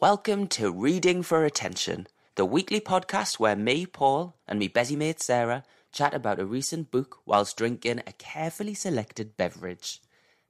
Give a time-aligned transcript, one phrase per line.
[0.00, 5.20] Welcome to Reading for Attention, the weekly podcast where me, Paul, and me busy mate
[5.20, 10.00] Sarah chat about a recent book whilst drinking a carefully selected beverage.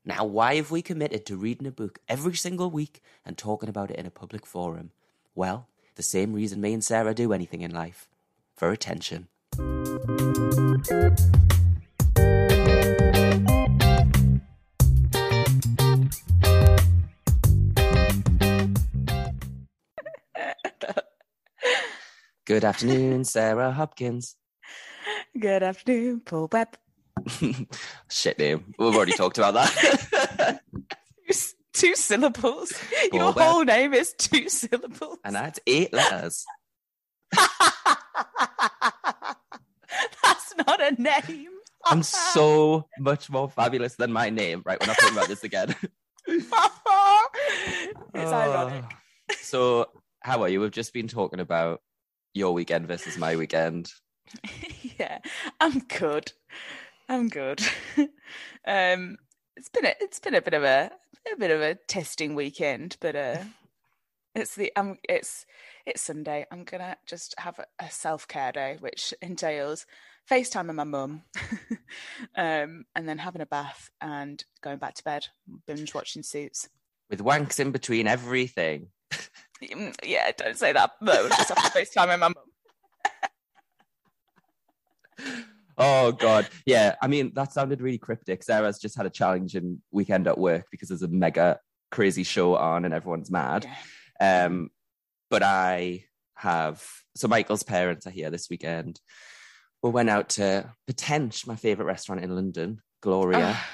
[0.04, 3.90] Now, why have we committed to reading a book every single week and talking about
[3.90, 4.92] it in a public forum?
[5.34, 8.08] Well, the same reason me and Sarah do anything in life
[8.54, 9.26] for attention.
[22.50, 24.34] Good afternoon, Sarah Hopkins.
[25.38, 26.76] Good afternoon, Paul Webb.
[28.10, 28.74] Shit name.
[28.76, 30.60] We've already talked about that.
[31.28, 31.34] Two,
[31.72, 32.72] two syllables.
[33.12, 33.46] Paul Your Webb.
[33.46, 35.18] whole name is two syllables.
[35.24, 36.44] and that's eight letters.
[40.24, 41.50] That's not a name.
[41.86, 44.62] I'm so much more fabulous than my name.
[44.66, 45.76] Right, we're not talking about this again.
[46.26, 46.52] it's
[48.12, 48.84] ironic.
[48.90, 49.34] Oh.
[49.40, 49.86] So,
[50.18, 50.60] how are you?
[50.60, 51.80] We've just been talking about
[52.34, 53.92] your weekend versus my weekend.
[54.98, 55.18] yeah,
[55.60, 56.32] I'm good.
[57.08, 57.60] I'm good.
[58.66, 59.16] um,
[59.56, 60.90] it's been a, it's been a bit of a
[61.32, 63.38] a bit of a testing weekend, but uh,
[64.34, 65.44] it's the um it's
[65.86, 66.46] it's Sunday.
[66.50, 69.86] I'm gonna just have a, a self care day, which entails
[70.30, 71.22] FaceTime with my mum,
[72.36, 75.26] um, and then having a bath and going back to bed,
[75.66, 76.68] binge watching Suits.
[77.08, 78.88] With wanks in between everything.
[79.62, 80.92] Mm, Yeah, don't say that.
[81.00, 82.34] No, just have to FaceTime my mum.
[85.82, 86.46] Oh god.
[86.66, 86.96] Yeah.
[87.00, 88.42] I mean, that sounded really cryptic.
[88.42, 91.58] Sarah's just had a challenging weekend at work because there's a mega
[91.90, 93.64] crazy show on and everyone's mad.
[94.20, 94.44] Yeah.
[94.44, 94.70] Um,
[95.30, 99.00] but I have so Michael's parents are here this weekend.
[99.82, 103.54] We went out to Potench, my favorite restaurant in London, Gloria.
[103.56, 103.66] Ah,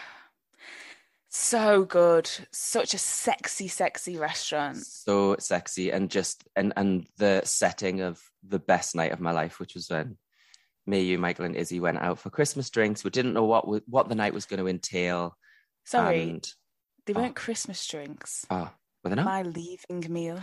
[1.37, 2.31] so good.
[2.51, 4.79] Such a sexy, sexy restaurant.
[4.79, 9.61] so sexy and just and and the setting of the best night of my life,
[9.61, 10.17] which was when
[10.87, 13.05] me, you, Michael, and Izzy went out for Christmas drinks.
[13.05, 15.37] We didn't know what what the night was going to entail.
[15.85, 16.53] Sorry, and
[17.07, 17.21] they oh.
[17.21, 18.47] weren't Christmas drinks.
[18.51, 18.71] oh,
[19.07, 19.25] were they not?
[19.25, 20.41] My leaving meal.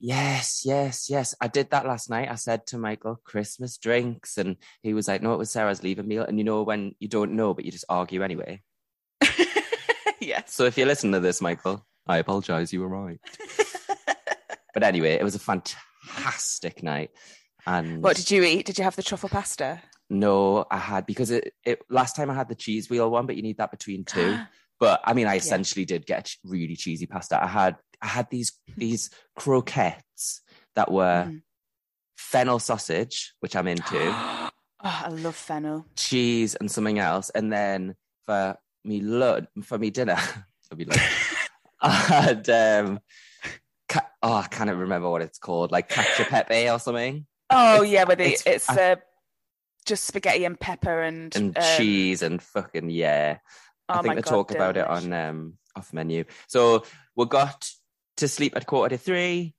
[0.00, 1.34] Yes, yes, yes.
[1.40, 2.30] I did that last night.
[2.30, 4.38] I said to Michael, Christmas drinks.
[4.38, 6.24] And he was like, no, it was Sarah's leaving meal.
[6.24, 8.62] And you know, when you don't know, but you just argue anyway.
[10.26, 10.52] yes.
[10.54, 12.72] So if you listen to this, Michael, I apologize.
[12.72, 13.18] You were right.
[14.74, 17.10] But anyway, it was a fantastic night.
[17.66, 18.64] And what did you eat?
[18.64, 19.82] Did you have the truffle pasta?
[20.08, 23.36] no, I had because it, it last time I had the cheese wheel one, but
[23.36, 24.38] you need that between two.
[24.80, 27.42] But I mean, I essentially did get really cheesy pasta.
[27.42, 30.40] I had I had these these croquettes
[30.74, 31.42] that were Mm.
[32.16, 34.50] fennel sausage, which I'm into, oh,
[34.82, 35.84] I love fennel.
[35.96, 37.94] cheese and something else, and then
[38.24, 40.16] for me lunch, for me dinner,
[40.68, 41.00] for me lunch,
[41.80, 43.00] I had um,
[43.88, 47.90] ca- oh, I can't remember what it's called, like cacio pepe or something, Oh It's-
[47.90, 48.96] yeah, but it's- it's, I- uh,
[49.84, 53.38] just spaghetti and pepper and and um, cheese and fucking yeah.
[53.88, 56.24] Oh I think they God, talk about it on um off menu.
[56.46, 56.84] So
[57.16, 57.68] we got
[58.18, 59.54] to sleep at quarter to three,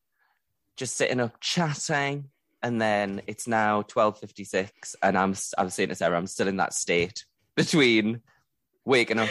[0.77, 2.29] just sitting up chatting,
[2.61, 6.47] and then it's now twelve fifty six, and I'm i'm saying to Sarah, I'm still
[6.47, 7.25] in that state
[7.57, 8.21] between
[8.85, 9.29] waking up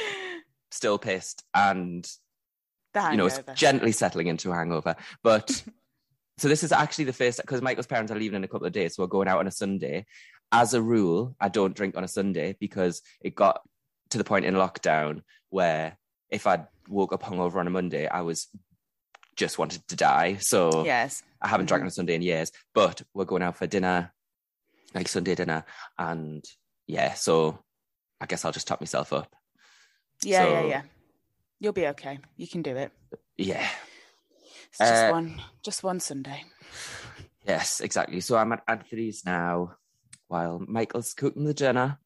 [0.71, 2.09] still pissed and
[3.11, 4.97] you know it's gently settling into a hangover.
[5.23, 5.51] But
[6.39, 8.73] so this is actually the first because Michael's parents are leaving in a couple of
[8.73, 10.07] days, so we're going out on a Sunday.
[10.51, 13.63] As a rule, I don't drink on a Sunday because it got
[14.11, 15.97] to the point in lockdown where
[16.29, 18.49] if I woke up hungover on a Monday, I was
[19.37, 20.37] just wanted to die.
[20.41, 21.23] So yes.
[21.41, 21.85] I haven't drank Mhm.
[21.85, 24.13] on a Sunday in years, but we're going out for dinner,
[24.95, 25.65] like Sunday dinner,
[25.99, 26.45] and
[26.87, 27.59] yeah, so
[28.21, 29.35] I guess I'll just top myself up.
[30.25, 30.83] Yeah, yeah, yeah.
[31.61, 32.19] You'll be okay.
[32.37, 32.93] You can do it.
[33.37, 33.67] Yeah.
[34.71, 36.45] It's just Uh, one, just one Sunday.
[37.47, 38.21] Yes, exactly.
[38.21, 39.77] So I'm at Anthony's now
[40.29, 41.99] while Michael's cooking the dinner.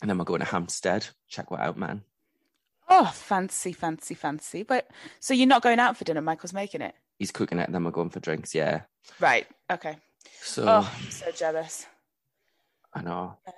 [0.00, 1.08] And then we're going to Hampstead.
[1.28, 2.02] Check what out, man.
[2.88, 4.62] Oh, fancy, fancy, fancy.
[4.62, 4.88] But
[5.20, 6.20] so you're not going out for dinner?
[6.22, 6.94] Michael's making it.
[7.18, 8.54] He's cooking it, and then we're going for drinks.
[8.54, 8.82] Yeah.
[9.20, 9.46] Right.
[9.70, 9.96] Okay.
[10.40, 11.86] So Oh, I'm so jealous.
[12.94, 13.36] I know.
[13.46, 13.52] Um,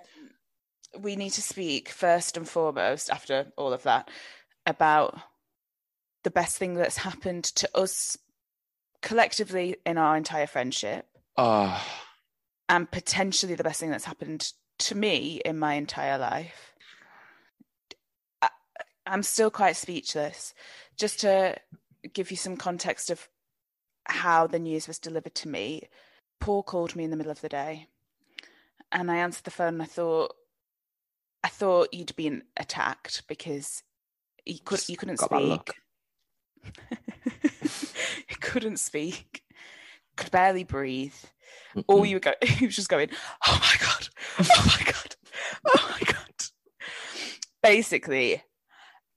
[1.00, 4.10] we need to speak first and foremost after all of that
[4.66, 5.18] about
[6.22, 8.16] the best thing that's happened to us
[9.00, 11.06] collectively in our entire friendship
[11.36, 11.82] Oh,
[12.68, 16.74] and potentially the best thing that's happened to me in my entire life.
[18.40, 18.48] I,
[19.06, 20.54] I'm still quite speechless.
[20.96, 21.56] Just to
[22.12, 23.28] give you some context of
[24.04, 25.88] how the news was delivered to me,
[26.40, 27.86] Paul called me in the middle of the day,
[28.90, 29.74] and I answered the phone.
[29.74, 30.34] And I thought,
[31.44, 33.82] I thought you'd been attacked because
[34.46, 35.72] you could Just you couldn't speak.
[38.28, 39.42] he couldn't speak.
[40.16, 41.14] could barely breathe.
[41.86, 42.08] All Mm-mm.
[42.08, 43.08] you were going, he was just going,
[43.46, 44.08] "Oh my god,
[44.38, 45.16] oh my god,
[45.74, 46.16] oh my god."
[47.62, 48.42] Basically,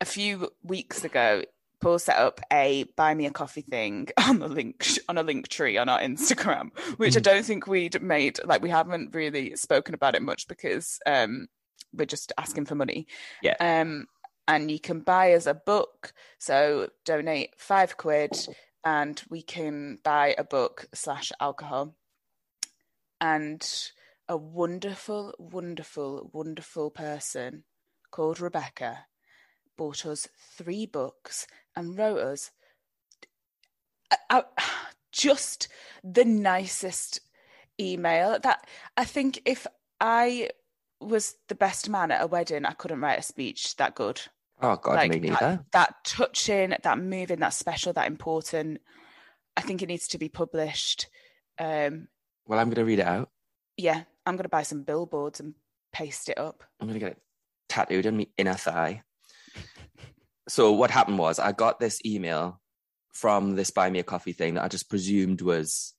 [0.02, 1.44] a few weeks ago,
[1.82, 5.48] Paul set up a buy me a coffee thing on the link on a link
[5.48, 7.24] tree on our Instagram, which I Mhm.
[7.24, 8.40] don't think we'd made.
[8.46, 11.48] Like we haven't really spoken about it much because um,
[11.96, 13.08] we're just asking for money.
[13.42, 13.56] Yeah.
[13.60, 14.08] Um,
[14.48, 16.14] and you can buy us a book.
[16.38, 18.32] So donate five quid,
[18.84, 21.96] and we can buy a book slash alcohol.
[23.20, 23.68] And
[24.28, 27.64] a wonderful, wonderful, wonderful person
[28.12, 29.06] called Rebecca
[29.78, 30.28] bought us
[30.58, 32.52] three books and wrote us
[34.12, 34.42] uh, uh,
[35.12, 35.68] just
[36.04, 37.22] the nicest
[37.80, 38.66] email that
[38.96, 39.68] I think if
[40.00, 40.50] I
[41.00, 44.22] was the best man at a wedding, I couldn't write a speech that good.
[44.62, 45.66] Oh God, like me that- neither.
[45.74, 48.82] That, touching, that moving, that special, that important.
[49.58, 51.08] I think it needs to be published.
[51.60, 52.08] Um,
[52.46, 53.30] Well, I'm gonna read it out.
[53.78, 55.56] yeah, I'm gonna buy some billboards and
[55.92, 56.64] paste it up.
[56.80, 57.22] I'm gonna get it
[57.70, 59.04] tattooed on my inner thigh.
[60.48, 62.62] So what happened was I got this email
[63.14, 65.94] from this buy me a coffee thing that I just presumed was,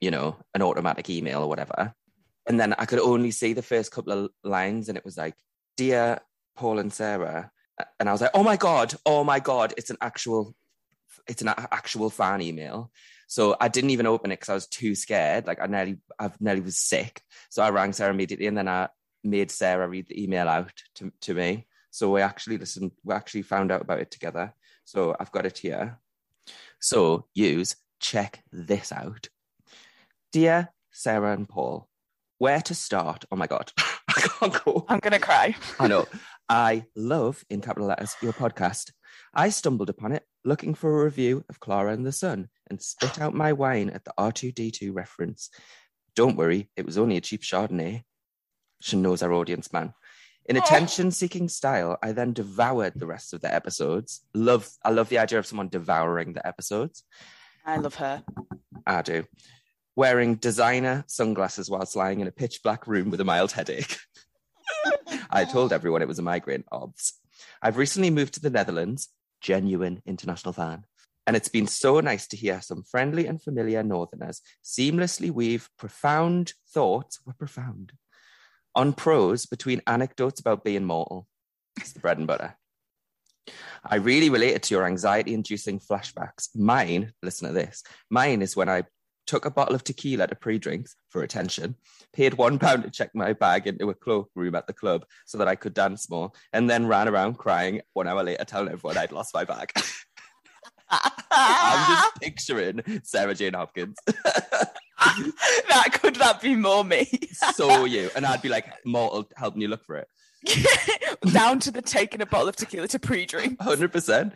[0.00, 1.94] you know, an automatic email or whatever.
[2.46, 5.34] And then I could only see the first couple of lines and it was like,
[5.76, 6.20] Dear
[6.56, 7.50] Paul and Sarah.
[7.98, 10.54] And I was like, oh my God, oh my God, it's an actual,
[11.26, 12.90] it's an actual fan email.
[13.26, 15.46] So I didn't even open it because I was too scared.
[15.46, 17.22] Like I nearly, I nearly was sick.
[17.48, 18.88] So I rang Sarah immediately and then I
[19.24, 21.66] made Sarah read the email out to, to me.
[21.90, 24.52] So we actually listened, we actually found out about it together.
[24.84, 25.98] So I've got it here.
[26.80, 29.28] So use, check this out.
[30.32, 31.88] Dear Sarah and Paul,
[32.42, 33.24] where to start?
[33.30, 33.70] Oh my God,
[34.08, 34.84] I can't go.
[34.88, 35.54] I'm gonna cry.
[35.78, 36.06] I know.
[36.48, 38.90] I love, in capital letters, your podcast.
[39.32, 43.20] I stumbled upon it looking for a review of Clara and the Sun and spit
[43.20, 45.50] out my wine at the R2D2 reference.
[46.16, 48.02] Don't worry, it was only a cheap Chardonnay.
[48.80, 49.94] She knows our audience, man.
[50.46, 50.60] In Oh.
[50.60, 54.22] attention seeking style, I then devoured the rest of the episodes.
[54.34, 57.04] Love, I love the idea of someone devouring the episodes.
[57.64, 58.24] I love her.
[58.84, 59.24] I do.
[59.94, 63.98] Wearing designer sunglasses whilst lying in a pitch black room with a mild headache.
[65.30, 67.14] I told everyone it was a migraine, obs.
[67.60, 69.08] I've recently moved to the Netherlands,
[69.40, 70.84] genuine international fan.
[71.26, 76.54] And it's been so nice to hear some friendly and familiar Northerners seamlessly weave profound
[76.68, 77.92] thoughts, were profound,
[78.74, 81.28] on prose between anecdotes about being mortal.
[81.76, 82.56] It's the bread and butter.
[83.84, 86.48] I really related to your anxiety inducing flashbacks.
[86.54, 88.84] Mine, listen to this, mine is when I
[89.26, 91.76] took a bottle of tequila to pre drinks for attention,
[92.12, 95.48] paid one pound to check my bag into a cloakroom at the club so that
[95.48, 99.12] I could dance more, and then ran around crying one hour later telling everyone I'd
[99.12, 99.72] lost my bag.
[101.30, 103.96] I'm just picturing Sarah Jane Hopkins.
[104.06, 107.08] that could that be more me?
[107.54, 108.10] so you.
[108.14, 110.08] And I'd be like, mortal helping you look for it.
[111.32, 113.58] Down to the taking a bottle of tequila to pre-drink.
[113.58, 114.32] 100%.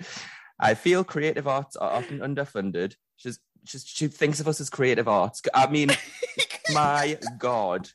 [0.59, 2.95] I feel creative arts are often underfunded.
[3.17, 3.39] She's,
[3.69, 5.43] she's, she thinks of us as creative arts.
[5.55, 5.91] I mean,
[6.73, 7.89] my God,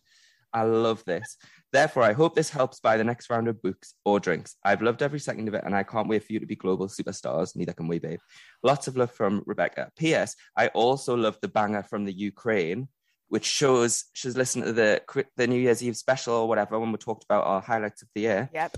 [0.53, 1.37] I love this.
[1.73, 4.57] Therefore, I hope this helps buy the next round of books or drinks.
[4.63, 6.87] I've loved every second of it, and I can't wait for you to be global
[6.87, 7.55] superstars.
[7.55, 8.19] Neither can we, babe.
[8.61, 9.89] Lots of love from Rebecca.
[9.97, 10.35] P.S.
[10.57, 12.89] I also love the banger from the Ukraine,
[13.29, 15.01] which shows she's listened to the
[15.37, 18.21] the New Year's Eve special or whatever when we talked about our highlights of the
[18.21, 18.75] year Yep.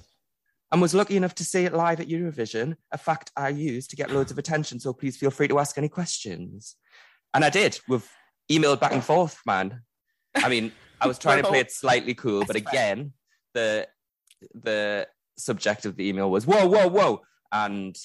[0.71, 3.95] and was lucky enough to see it live at Eurovision, a fact I use to
[3.95, 4.79] get loads of attention.
[4.79, 6.75] So please feel free to ask any questions.
[7.33, 7.79] And I did.
[7.87, 8.07] We've
[8.51, 9.81] emailed back and forth, man.
[10.35, 10.71] I mean,
[11.01, 13.13] I was trying to play it slightly cool, but again,
[13.53, 13.87] the
[14.53, 17.21] the subject of the email was whoa, whoa, whoa.
[17.51, 17.95] And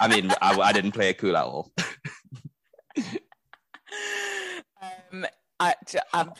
[0.00, 1.72] I mean, I, I didn't play it cool at all.
[4.82, 5.26] um,
[5.60, 5.74] I,
[6.12, 6.32] I'm,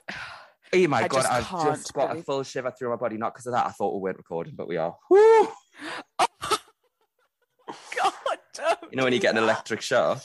[0.75, 3.17] Oh my I god, I've just got a full shiver through my body.
[3.17, 4.97] Not because of that, I thought we weren't recording, but we are.
[5.11, 5.49] Woo!
[6.19, 8.13] God,
[8.55, 10.23] don't You know when you get an electric shock?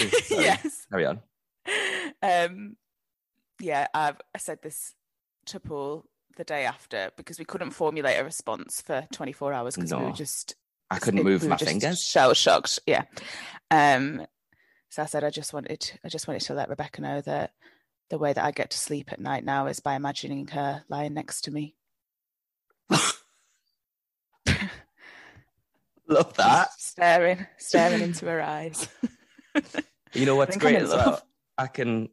[0.24, 0.44] Sorry.
[0.44, 0.86] yes.
[0.90, 1.20] Carry on.
[2.22, 2.76] Um,
[3.60, 4.94] yeah, I've I said this
[5.46, 6.04] to Paul
[6.36, 10.12] the day after because we couldn't formulate a response for 24 hours because we were
[10.12, 10.54] just
[10.90, 12.02] I couldn't move we my fingers.
[12.02, 12.78] Shell shocked.
[12.86, 13.04] Yeah.
[13.70, 14.26] Um.
[14.88, 17.52] So I said I just wanted I just wanted to let Rebecca know that
[18.08, 21.14] the way that I get to sleep at night now is by imagining her lying
[21.14, 21.74] next to me.
[26.08, 26.68] Love that.
[26.78, 28.88] staring, staring into her eyes.
[30.14, 31.22] You know what's great as well?
[31.58, 32.08] I can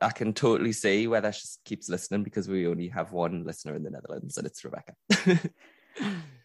[0.00, 3.82] I can totally see whether she keeps listening because we only have one listener in
[3.82, 4.94] the Netherlands and it's Rebecca.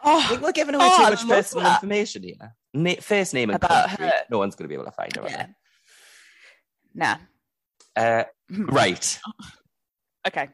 [0.06, 1.76] Oh, think we're giving away Oh, too much personal that.
[1.76, 2.56] information here.
[2.74, 4.08] Na- first name and About country.
[4.08, 4.14] her.
[4.30, 5.22] No one's going to be able to find her.
[5.22, 5.46] are yeah.
[5.46, 5.52] they?
[6.96, 7.18] Nah.
[7.96, 9.20] Uh, right.
[10.28, 10.48] Okay.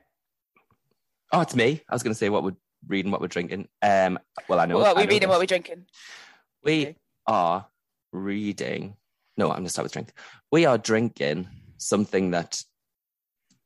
[1.32, 1.82] Oh, it's me.
[1.88, 2.56] I was going to say what we're
[2.88, 3.68] reading, what we're drinking.
[3.84, 4.80] Um, well, I know.
[4.80, 5.30] what we know reading?
[5.30, 5.86] What we're drinking?
[6.64, 6.96] We Okay.
[7.28, 7.68] are
[8.12, 8.96] reading.
[9.40, 10.12] No, I'm going to start with drink.
[10.52, 12.62] We are drinking something that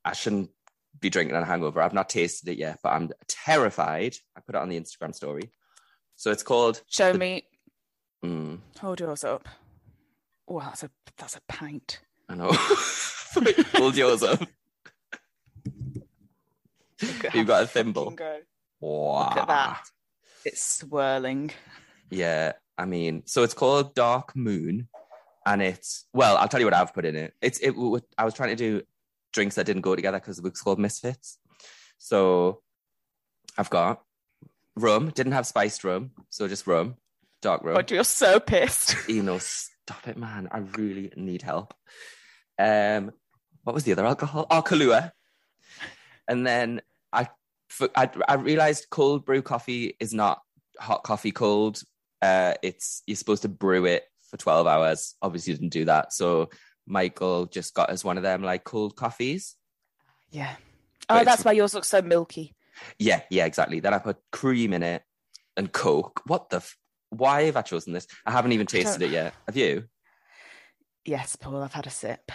[0.06, 0.52] I shouldn't
[1.00, 1.82] be drinking on a hangover.
[1.82, 4.14] I've not tasted it yet, but I'm terrified.
[4.38, 5.52] I put it on the Instagram story.
[6.16, 6.84] So it's called.
[6.92, 7.48] Show The- me.
[8.24, 9.50] Mm, Hold yours up.
[10.48, 12.02] Oh, that's a that's a pint.
[12.30, 12.52] I know.
[13.74, 14.42] Hold yours up.
[17.34, 18.12] You've got a thimble.
[18.12, 18.40] go.
[18.80, 19.30] Wow.
[19.30, 19.84] Look at that.
[20.46, 21.52] It's swirling.
[22.12, 24.88] Yeah, I mean, so it's called Dark Moon,
[25.46, 27.34] and it's well, I'll tell you what I've put in it.
[27.42, 27.74] It's it.
[28.18, 28.82] I was trying to do
[29.32, 31.38] drinks that didn't go together because the book's called Misfits.
[31.98, 32.62] So
[33.58, 34.02] I've got
[34.76, 35.10] rum.
[35.10, 36.96] Didn't have spiced rum, so just rum,
[37.42, 37.76] dark rum.
[37.76, 38.96] God, you're so pissed.
[39.08, 40.48] You know, stop it, man.
[40.52, 41.74] I really need help.
[42.58, 43.12] Um,
[43.64, 44.48] what was the other alcohol?
[44.50, 45.12] Oh, Kahlua.
[46.28, 46.82] And then
[47.12, 47.28] I,
[47.96, 50.42] I, I realized cold brew coffee is not
[50.80, 51.82] hot coffee cold.
[52.22, 55.14] Uh, it's you're supposed to brew it for 12 hours.
[55.22, 56.12] Obviously, didn't do that.
[56.12, 56.50] So
[56.88, 59.56] Michael just got us one of them like cold coffees.
[60.32, 60.56] Yeah.
[61.08, 62.56] Oh, that's why yours looks so milky.
[62.98, 63.80] Yeah, yeah, exactly.
[63.80, 65.04] Then I put cream in it
[65.56, 66.22] and Coke.
[66.26, 66.58] What the?
[66.58, 66.76] F-
[67.12, 68.08] why have I chosen this?
[68.26, 69.36] I haven't even tasted it yet.
[69.46, 69.84] Have you?
[71.06, 72.32] Yes, Paul, I've had a sip.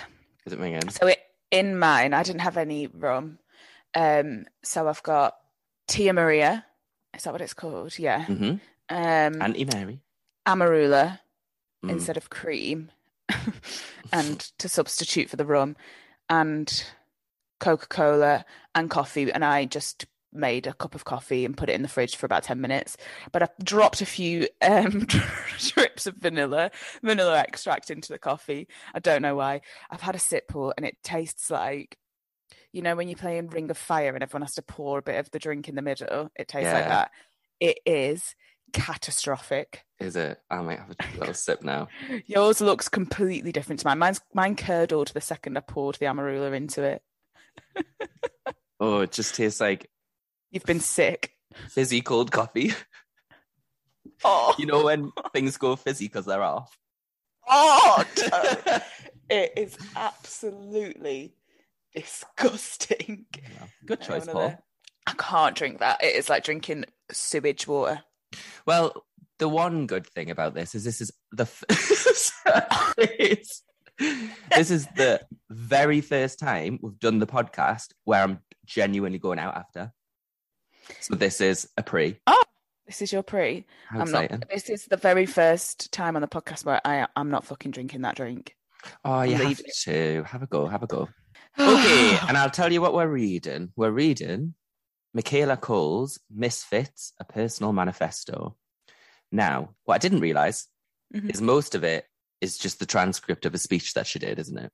[0.46, 0.88] Is it ringing?
[0.90, 1.18] So it,
[1.50, 3.40] in mine, I didn't have any rum.
[3.96, 5.34] Um, so I've got
[5.88, 6.64] Tia Maria.
[7.16, 7.98] Is that what it's called?
[7.98, 8.24] Yeah.
[8.26, 8.42] hmm
[8.88, 10.00] Um, Auntie Mary.
[10.46, 11.18] Amarula
[11.84, 11.90] Mm.
[11.90, 12.90] instead of cream,
[14.12, 15.76] and to substitute for the rum,
[16.28, 16.84] and
[17.60, 18.44] Coca Cola
[18.74, 19.30] and coffee.
[19.32, 22.26] And I just made a cup of coffee and put it in the fridge for
[22.26, 22.96] about 10 minutes.
[23.32, 25.06] But I dropped a few um,
[25.58, 26.70] drips of vanilla,
[27.02, 28.68] vanilla extract into the coffee.
[28.94, 29.62] I don't know why.
[29.90, 31.96] I've had a sip, Paul, and it tastes like,
[32.72, 35.18] you know, when you're playing Ring of Fire and everyone has to pour a bit
[35.18, 37.10] of the drink in the middle, it tastes like that.
[37.60, 38.34] It is
[38.72, 39.84] catastrophic.
[39.98, 40.40] Is it?
[40.50, 41.88] I might have a little sip now.
[42.26, 43.98] Yours looks completely different to mine.
[43.98, 47.02] Mine's mine curdled the second I poured the amarula into it.
[48.80, 49.90] Oh, it just tastes like
[50.52, 51.32] You've been sick.
[51.68, 52.72] fizzy cold coffee.
[54.24, 56.78] Oh, You know when things go fizzy because they're off.
[57.48, 58.04] oh,
[59.28, 61.34] it is absolutely
[61.94, 63.26] disgusting.
[63.84, 64.56] Good choice, Paul.
[65.08, 66.02] I can't drink that.
[66.04, 68.02] It is like drinking sewage water.
[68.66, 69.04] Well,
[69.38, 71.64] the one good thing about this is this is the f-
[74.50, 75.20] this is the
[75.50, 79.92] very first time we've done the podcast where I'm genuinely going out after.
[81.00, 82.18] So this is a pre.
[82.26, 82.42] Oh,
[82.86, 83.66] this is your pre.
[83.88, 84.40] How I'm exciting!
[84.40, 84.48] not.
[84.50, 88.02] This is the very first time on the podcast where I I'm not fucking drinking
[88.02, 88.54] that drink.
[89.04, 89.76] oh, you have it.
[89.84, 90.66] to have a go.
[90.66, 91.08] Have a go.
[91.60, 93.72] Okay, and I'll tell you what we're reading.
[93.74, 94.54] We're reading
[95.14, 98.56] Michaela Coel's Misfits, a personal manifesto.
[99.32, 100.66] Now, what I didn't realize
[101.14, 101.30] Mhm.
[101.30, 102.06] is most of it
[102.40, 104.72] is just the transcript of a speech that she did, isn't it?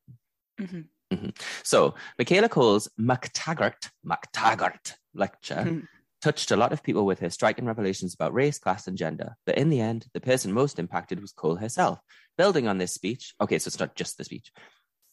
[0.61, 1.37] Mhm.
[1.63, 5.89] So, Michaela Coel's MacTaggart, MacTaggart lecture Mhm.
[6.21, 9.37] touched a lot of people with her striking revelations about race, class, and gender.
[9.47, 12.01] But in the end, the person most impacted was Coel herself.
[12.37, 14.53] Building on this speech, okay, so it's not just the speech.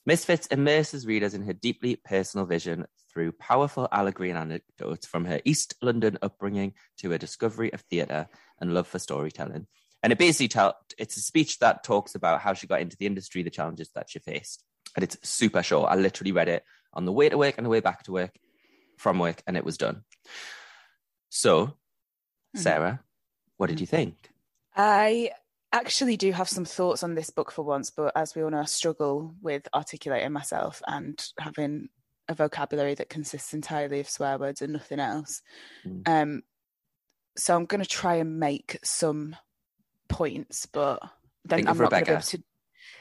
[0.06, 5.42] Misfits immerses readers in her deeply personal vision through powerful allegory and anecdotes from her
[5.46, 8.28] East London upbringing to her discovery of theatre
[8.60, 9.68] and love for storytelling.
[10.02, 13.06] And it basically tell it's a speech that talks about how she got into the
[13.06, 14.64] industry, the challenges that she faced.
[14.96, 15.92] And it's super short.
[15.92, 18.36] I literally read it on the way to work and the way back to work
[18.98, 20.04] from work, and it was done.
[21.30, 21.78] So,
[22.56, 22.60] Mhm.
[22.60, 23.04] Sarah,
[23.58, 24.32] what did you think?
[24.76, 25.32] I
[25.74, 28.60] actually do have some thoughts on this book for once, but as we all know,
[28.60, 31.90] I struggle with articulating myself and having
[32.28, 35.42] a vocabulary that consists entirely of swear words and nothing else.
[35.86, 36.08] Mm.
[36.08, 36.42] Um,
[37.38, 39.36] so I'm going to try and make some
[40.10, 41.02] points, but
[41.46, 42.44] then I'm not going to be able to.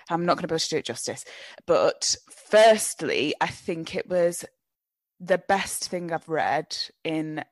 [0.09, 1.25] I'm not going to be able to do it justice.
[1.67, 4.45] But firstly, I think it was
[5.21, 7.45] the best thing I've read in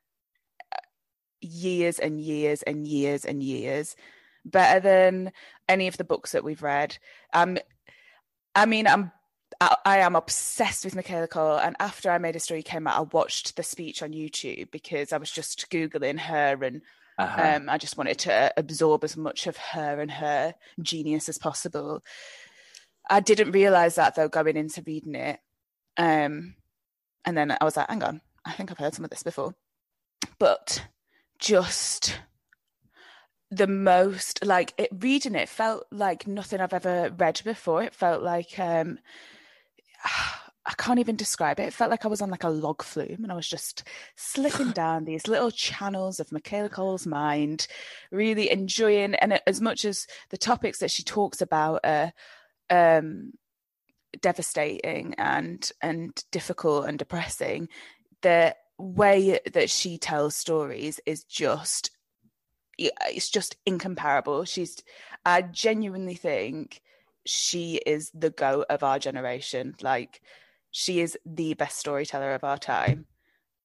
[1.41, 3.97] years and years and years and years
[4.45, 5.33] better than
[5.69, 6.97] any of the books that we've read
[7.33, 7.59] um
[8.55, 9.13] i mean i'm
[9.61, 12.99] I, I am obsessed with Michaela Coel, and after I Made a Story came out,
[12.99, 16.83] I watched the speech on YouTube because I was just googling her, and
[17.19, 17.43] Uh-huh.
[17.57, 22.05] um, I just wanted to absorb as much of her and her genius as possible.
[23.11, 25.41] I didn't realize that though going into reading it,
[25.97, 26.55] um,
[27.25, 29.55] and then I was like, "Hang on, I think I've heard some of this before,"
[30.39, 30.87] but
[31.39, 32.21] just
[33.51, 37.83] the most like it reading it felt like nothing I've ever read before.
[37.83, 38.99] It felt like um
[40.69, 41.69] I can't even describe it.
[41.69, 43.85] It felt like I was on like a log flume and I was just
[44.17, 47.67] slipping down these little channels of Michaela Coel's mind,
[48.11, 49.15] really enjoying.
[49.15, 52.13] And as much as the topics that she talks about are
[52.69, 53.33] um,
[54.21, 57.69] devastating and and difficult and depressing,
[58.21, 61.91] the way that she tells stories is just
[62.79, 64.45] it's just incomparable.
[64.45, 64.83] She's
[65.25, 66.81] I genuinely think
[67.27, 69.75] she is the go of our generation.
[69.83, 70.21] Like
[70.71, 73.07] she is the best storyteller of our time.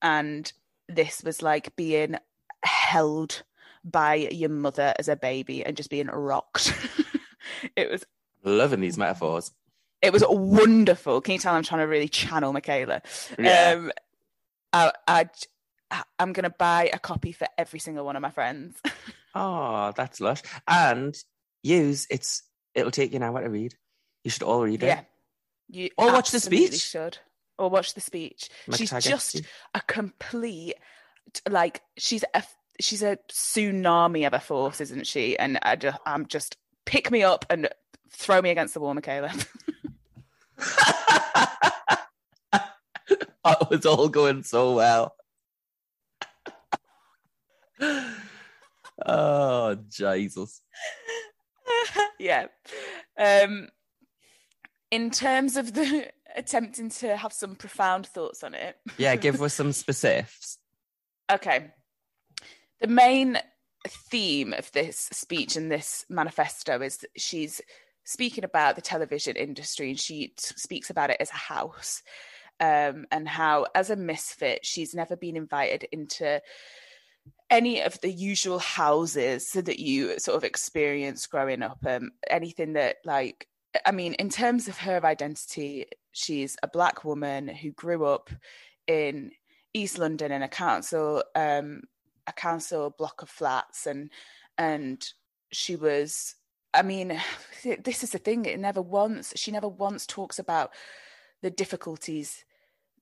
[0.01, 0.51] And
[0.89, 2.17] this was like being
[2.63, 3.43] held
[3.83, 6.73] by your mother as a baby and just being rocked.
[7.75, 8.05] it was
[8.43, 9.51] loving these metaphors.
[10.01, 11.21] It was wonderful.
[11.21, 13.01] Can you tell I'm trying to really channel Michaela?
[13.39, 13.75] Yeah.
[13.77, 13.91] Um,
[14.73, 15.29] I, I,
[16.19, 18.75] I'm going to buy a copy for every single one of my friends.
[19.35, 20.41] oh, that's lush.
[20.67, 21.15] And
[21.61, 22.43] use it's
[22.75, 23.75] it'll take you an hour to read.
[24.23, 24.87] You should all read it.
[24.87, 25.01] Yeah.
[25.69, 26.79] You or watch the speech.
[26.79, 27.17] Should
[27.57, 28.49] or watch the speech.
[28.75, 29.41] she's just
[29.73, 30.75] a complete
[31.49, 32.43] like she's a
[32.79, 35.37] she's a tsunami of a force, isn't she?
[35.37, 37.69] And I just, I'm just pick me up and
[38.09, 39.31] throw me against the wall, Michaela.
[43.45, 45.15] it was all going so well.
[49.05, 50.61] oh Jesus.
[52.19, 52.47] yeah.
[53.17, 53.69] Um
[54.91, 58.75] in terms of the attempting to have some profound thoughts on it.
[58.97, 60.57] yeah, give us some specifics.
[61.31, 61.71] Okay.
[62.81, 63.39] The main
[63.87, 67.61] theme of this speech and this manifesto is she's
[68.03, 72.01] speaking about the television industry and she t- speaks about it as a house
[72.59, 76.41] um, and how as a misfit she's never been invited into
[77.53, 82.97] any of the usual houses that you sort of experience growing up um, anything that
[83.05, 83.47] like
[83.85, 88.31] i mean in terms of her identity she's a black woman who grew up
[88.87, 89.31] in
[89.75, 91.81] east london in a council um,
[92.25, 94.09] a council block of flats and
[94.57, 95.09] and
[95.51, 96.35] she was
[96.73, 97.21] i mean
[97.83, 100.71] this is the thing it never once she never once talks about
[101.43, 102.45] the difficulties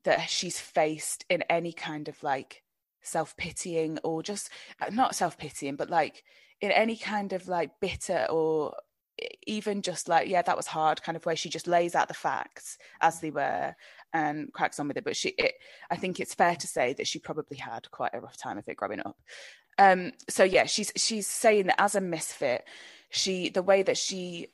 [0.04, 2.64] that she's faced in any kind of like
[3.02, 4.50] self-pitying or just
[4.82, 6.24] uh, not self-pitying but like
[6.62, 8.74] in any kind of like bitter or
[9.46, 12.14] even just like yeah that was hard kind of way she just lays out the
[12.14, 13.76] facts as they were
[14.14, 15.04] and cracks on with it.
[15.04, 15.54] But she it,
[15.90, 18.68] i think it's fair to say that she probably had quite a rough time of
[18.68, 19.18] it growing up.
[19.78, 22.66] Um so yeah she's she's saying that as a misfit
[23.10, 24.48] she the way that she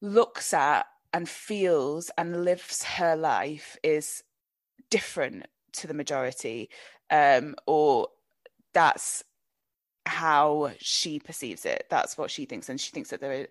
[0.00, 4.22] looks at and feels and lives her life is
[4.90, 6.70] different to the majority
[7.10, 8.08] um, or
[8.74, 9.24] that's
[10.06, 11.86] how she perceives it.
[11.90, 12.68] That's what she thinks.
[12.68, 13.46] And she thinks that there are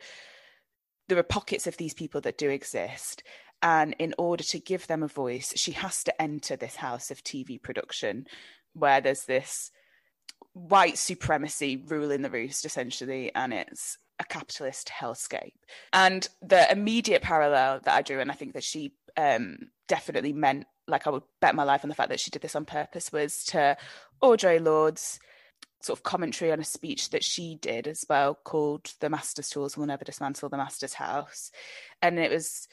[1.08, 3.24] there are pockets of these people that do exist.
[3.62, 7.24] And in order to give them a voice she has to enter this house of
[7.24, 8.28] tv production
[8.74, 9.72] where there's this
[10.54, 15.54] white supremacy ruling the roost essentially and it's a capitalist hellscape.
[15.92, 20.66] And the immediate parallel that i drew and i think that she um, definitely meant
[20.88, 23.12] like I would bet my life on the fact that she did this on purpose
[23.12, 23.78] was to
[24.22, 25.20] Audre Lorde's
[25.82, 29.78] sort of commentary on a speech that she did as well called The Master's Tools
[29.78, 31.52] Will Never Dismantle the Master's House.
[32.02, 32.68] And it was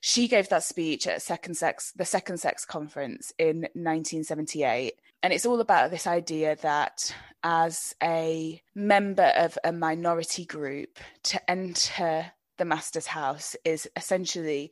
[0.00, 4.94] she gave that speech at Second Sex, the Second Sex Conference in 1978.
[5.22, 11.50] And it's all about this idea that as a member of a minority group, to
[11.50, 14.70] enter the master's house is essentially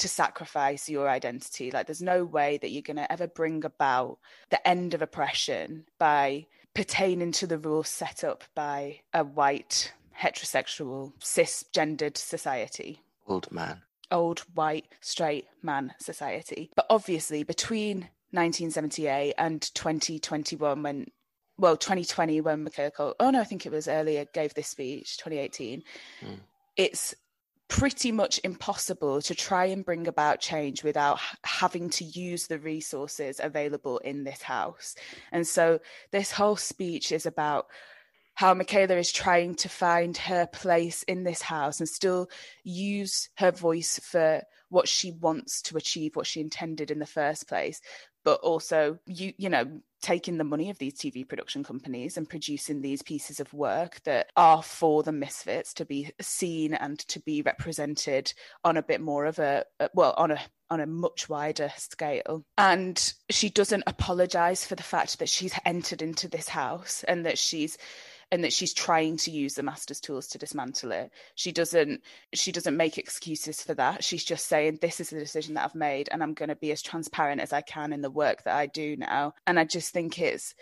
[0.00, 1.70] to sacrifice your identity.
[1.70, 4.18] Like, there's no way that you're going to ever bring about
[4.50, 11.12] the end of oppression by pertaining to the rules set up by a white, heterosexual,
[11.20, 13.02] cisgendered society.
[13.26, 13.82] Old man.
[14.10, 16.70] Old, white, straight man society.
[16.74, 21.06] But obviously, between 1978 and 2021, when
[21.58, 25.82] well, 2020 when Coel, oh no, I think it was earlier, gave this speech, 2018.
[26.22, 26.38] Mm.
[26.76, 27.14] It's
[27.70, 33.40] pretty much impossible to try and bring about change without having to use the resources
[33.42, 34.96] available in this house.
[35.32, 35.78] And so
[36.10, 37.66] this whole speech is about
[38.34, 42.28] how Michaela is trying to find her place in this house and still
[42.64, 47.48] use her voice for what she wants to achieve, what she intended in the first
[47.48, 47.80] place,
[48.24, 52.80] but also you you know taking the money of these TV production companies and producing
[52.80, 57.42] these pieces of work that are for the misfits to be seen and to be
[57.42, 58.32] represented
[58.64, 62.44] on a bit more of a, well on a on a much wider scale.
[62.56, 67.38] And she doesn't apologize for the fact that she's entered into this house and that
[67.38, 67.76] she's
[68.32, 71.10] and that she's trying to use the master's tools to dismantle it.
[71.34, 72.02] She doesn't
[72.34, 74.04] she doesn't make excuses for that.
[74.04, 76.72] She's just saying this is the decision that i've made and i'm going to be
[76.72, 79.34] as transparent as i can in the work that i do now.
[79.46, 80.54] And i just think it's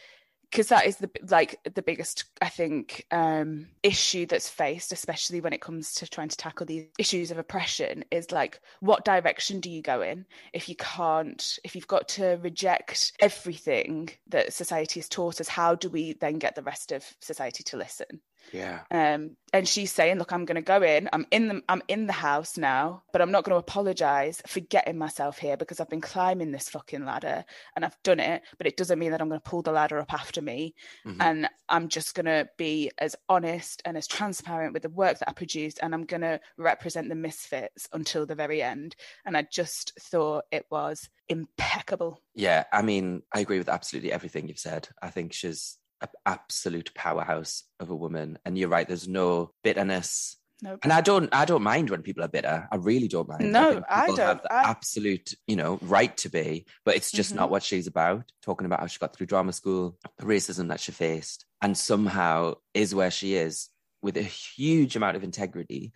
[0.50, 5.52] because that is the like the biggest i think um issue that's faced especially when
[5.52, 9.70] it comes to trying to tackle these issues of oppression is like what direction do
[9.70, 15.08] you go in if you can't if you've got to reject everything that society has
[15.08, 15.48] taught us?
[15.48, 18.20] How do we then get the rest of society to listen
[18.52, 18.80] yeah.
[18.90, 21.08] Um, and she's saying, "Look, I'm going to go in.
[21.12, 24.60] I'm in the I'm in the house now, but I'm not going to apologize for
[24.60, 28.42] getting myself here because I've been climbing this fucking ladder and I've done it.
[28.58, 30.74] But it doesn't mean that I'm going to pull the ladder up after me.
[31.06, 31.22] Mm-hmm.
[31.22, 35.28] And I'm just going to be as honest and as transparent with the work that
[35.28, 38.96] I produced, and I'm going to represent the misfits until the very end.
[39.24, 42.22] And I just thought it was impeccable.
[42.34, 44.88] Yeah, I mean, I agree with absolutely everything you've said.
[45.02, 48.38] I think she's an absolute powerhouse of a woman.
[48.44, 50.36] And you're right, there's no bitterness.
[50.60, 50.80] Nope.
[50.82, 52.66] And I don't, I don't mind when people are bitter.
[52.72, 53.52] I really don't mind.
[53.52, 54.18] No, I, I don't.
[54.18, 54.70] Have the I...
[54.70, 57.38] absolute, you know, right to be, but it's just mm-hmm.
[57.38, 58.24] not what she's about.
[58.42, 62.54] Talking about how she got through drama school, the racism that she faced, and somehow
[62.74, 63.68] is where she is
[64.02, 65.92] with a huge amount of integrity.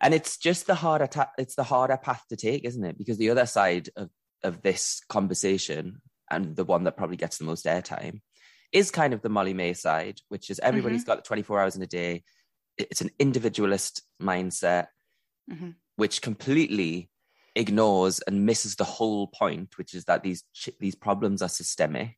[0.00, 2.98] And it's just the harder, ta- it's the harder path to take, isn't it?
[2.98, 4.10] Because the other side of
[4.42, 8.20] of this conversation, and the one that probably gets the most airtime,
[8.76, 11.12] is kind of the Molly-Mae side, which is everybody's mm-hmm.
[11.12, 12.24] got 24 hours in a day.
[12.76, 14.88] It's an individualist mindset,
[15.50, 15.70] mm-hmm.
[15.96, 17.08] which completely
[17.54, 20.44] ignores and misses the whole point, which is that these
[20.78, 22.16] these problems are systemic,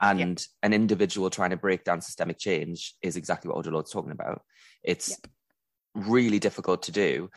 [0.00, 0.38] and yep.
[0.64, 4.42] an individual trying to break down systemic change is exactly what Audre Lorde's talking about.
[4.82, 5.30] It's yep.
[5.94, 7.30] really difficult to do,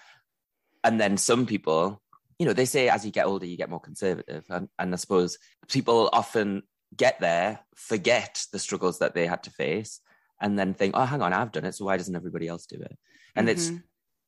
[0.83, 2.01] and then some people,
[2.39, 4.97] you know, they say as you get older, you get more conservative, and, and I
[4.97, 5.37] suppose
[5.69, 6.63] people often
[6.95, 10.02] get there, forget the struggles that they had to face,
[10.39, 11.76] and then think, oh, hang on, I've done it.
[11.76, 12.97] So why doesn't everybody else do it?
[13.36, 13.58] And mm-hmm.
[13.58, 13.71] it's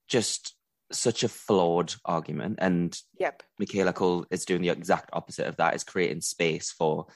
[0.08, 0.56] just
[0.91, 2.58] such a flawed argument.
[2.60, 3.43] And yep.
[3.60, 7.08] Michaela Coel is doing the exact opposite of that, is creating space for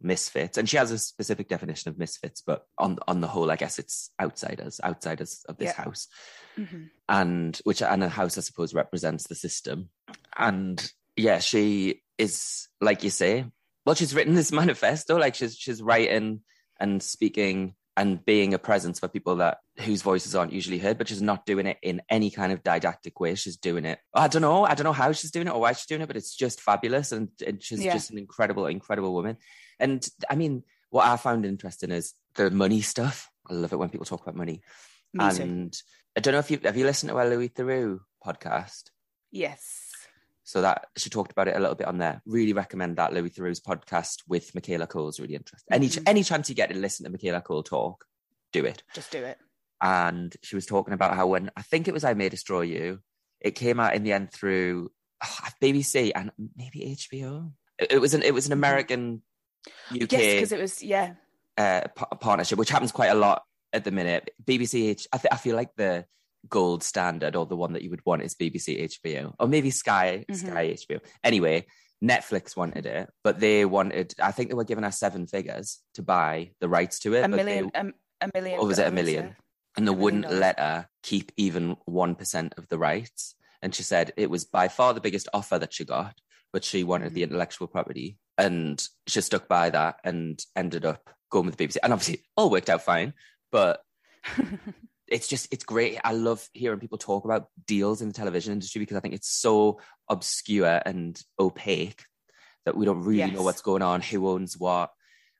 [0.00, 0.56] misfits.
[0.56, 3.78] And she has a specific definition of misfits, but on on the whole, I guess
[3.78, 6.08] it's outsiders, outsiders of this house.
[6.58, 6.84] Mm-hmm.
[7.08, 9.90] And which and a house, I suppose, represents the system.
[10.36, 13.44] And yeah, she is, like you say,
[13.84, 16.40] well, she's written this manifesto, like she's she's writing
[16.78, 21.08] and speaking and being a presence for people that whose voices aren't usually heard, but
[21.08, 23.34] she's not doing it in any kind of didactic way.
[23.34, 23.98] She's doing it.
[24.14, 24.64] I don't know.
[24.64, 26.60] I don't know how she's doing it or why she's doing it, but it's just
[26.60, 27.12] fabulous.
[27.12, 27.92] And, and she's yeah.
[27.92, 29.36] just an incredible, incredible woman.
[29.78, 33.28] And I mean, what I found interesting is the money stuff.
[33.50, 34.62] I love it when people talk about money.
[35.12, 35.78] Me and too.
[36.16, 38.84] I don't know if you have you listened to our Louis Theroux podcast?
[39.30, 39.79] Yes.
[40.50, 42.20] So that she talked about it a little bit on there.
[42.26, 45.72] Really recommend that Louis Theroux's podcast with Michaela Coel is really interesting.
[45.72, 46.02] Any mm-hmm.
[46.08, 48.04] any chance you get to listen to Michaela Coel talk,
[48.52, 48.82] do it.
[48.92, 49.38] Just do it.
[49.80, 52.98] And she was talking about how when I think it was I May Destroy You,
[53.40, 54.90] it came out in the end through
[55.22, 57.52] oh, BBC and maybe HBO.
[57.78, 58.58] It, it was an it was an mm-hmm.
[58.58, 59.22] American
[59.92, 60.10] UK.
[60.10, 61.14] Yes, because it was yeah.
[61.56, 64.30] Uh, p- partnership, which happens quite a lot at the minute.
[64.44, 66.06] BBC, I, th- I feel like the
[66.48, 70.24] gold standard or the one that you would want is BBC HBO or maybe Sky
[70.28, 70.48] mm-hmm.
[70.48, 71.00] Sky HBO.
[71.22, 71.66] Anyway,
[72.02, 76.02] Netflix wanted it, but they wanted I think they were giving us seven figures to
[76.02, 77.24] buy the rights to it.
[77.24, 78.58] A million, they, a, a, million.
[78.58, 79.36] Or was it a million?
[79.76, 80.40] And they wouldn't dollars.
[80.40, 83.34] let her keep even one percent of the rights.
[83.62, 86.14] And she said it was by far the biggest offer that she got,
[86.52, 87.14] but she wanted mm-hmm.
[87.16, 91.76] the intellectual property, and she stuck by that and ended up going with the BBC.
[91.82, 93.12] And obviously, all worked out fine,
[93.52, 93.82] but
[95.10, 95.98] it's just it's great.
[96.04, 99.30] I love hearing people talk about deals in the television industry because I think it's
[99.30, 102.04] so obscure and opaque
[102.64, 103.32] that we don't really yes.
[103.32, 104.90] know what's going on, who owns what.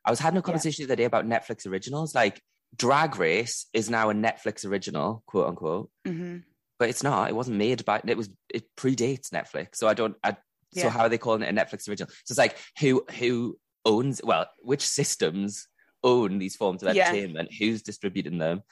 [0.05, 0.87] I was having a conversation yeah.
[0.87, 2.15] the other day about Netflix originals.
[2.15, 2.41] Like
[2.77, 6.39] Drag Race is now a Netflix original, quote unquote, mm-hmm.
[6.79, 7.29] but it's not.
[7.29, 8.01] It wasn't made by.
[8.05, 8.29] It was.
[8.53, 10.17] It predates Netflix, so I don't.
[10.25, 10.37] I,
[10.73, 10.85] yeah.
[10.85, 12.11] So how are they calling it a Netflix original?
[12.25, 14.21] So it's like who who owns?
[14.23, 15.69] Well, which systems
[16.03, 17.51] own these forms of entertainment?
[17.53, 17.67] Yeah.
[17.67, 18.63] Who's distributing them?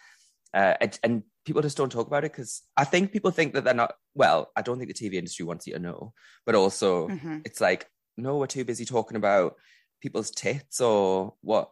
[0.54, 3.64] Uh, and, and, people just don't talk about it because I think people think that
[3.64, 3.94] they're not.
[4.14, 6.12] Well, I don't think the TV industry wants you to know,
[6.44, 7.38] but also mm-hmm.
[7.46, 9.54] it's like, no, we're too busy talking about
[10.02, 11.70] people's tits or what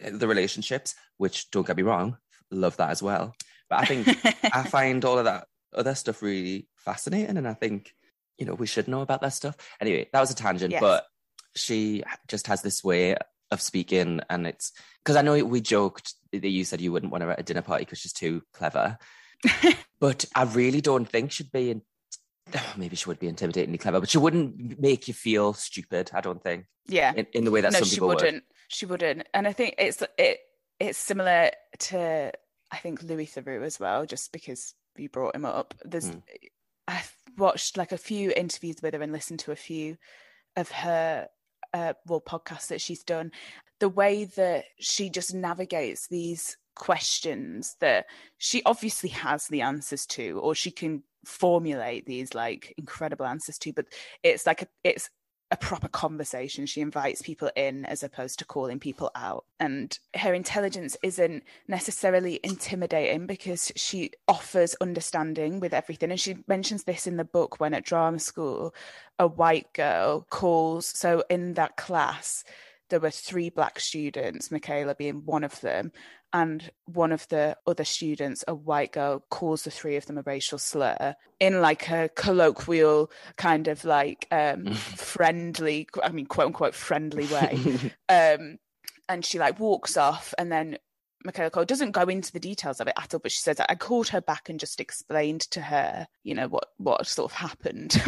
[0.00, 0.94] the relationships.
[1.18, 2.16] Which don't get me wrong,
[2.50, 3.34] love that as well.
[3.68, 4.08] But I think
[4.54, 7.92] I find all of that other stuff really fascinating, and I think
[8.38, 9.56] you know we should know about that stuff.
[9.78, 10.80] Anyway, that was a tangent, yes.
[10.80, 11.04] but
[11.54, 13.14] she just has this way
[13.50, 14.72] of speaking, and it's
[15.04, 17.62] because I know we joked that you said you wouldn't want her at a dinner
[17.62, 18.98] party because she's too clever,
[20.00, 21.70] but I really don't think she'd be.
[21.70, 21.82] In,
[22.76, 26.10] maybe she would be intimidatingly clever, but she wouldn't make you feel stupid.
[26.14, 26.66] I don't think.
[26.86, 28.34] Yeah, in, in the way that no, some she people wouldn't.
[28.34, 28.42] Would.
[28.68, 30.38] She wouldn't, and I think it's it.
[30.80, 32.32] it's similar to
[32.70, 35.74] I think Louis Theroux as well, just because you brought him up.
[35.84, 36.22] There's Mm.
[36.86, 39.98] I've watched like a few interviews with her and listened to a few
[40.56, 41.28] of her
[41.74, 43.32] uh well podcasts that she's done.
[43.80, 48.06] The way that she just navigates these questions that
[48.38, 53.72] she obviously has the answers to, or she can formulate these like incredible answers to,
[53.72, 53.86] but
[54.22, 55.10] it's like a, it's
[55.50, 56.66] a proper conversation.
[56.66, 59.44] She invites people in as opposed to calling people out.
[59.58, 66.10] And her intelligence isn't necessarily intimidating because she offers understanding with everything.
[66.10, 68.74] And she mentions this in the book when at drama school,
[69.18, 70.86] a white girl calls.
[70.86, 72.44] So in that class,
[72.90, 75.92] there were three black students, Michaela being one of them,
[76.32, 80.22] and one of the other students, a white girl, calls the three of them a
[80.22, 86.74] racial slur in like a colloquial kind of like um friendly, I mean quote unquote
[86.74, 87.92] friendly way.
[88.08, 88.58] um
[89.08, 90.78] and she like walks off and then
[91.24, 93.74] Michaela Coel doesn't go into the details of it at all, but she says I
[93.74, 98.00] called her back and just explained to her, you know, what what sort of happened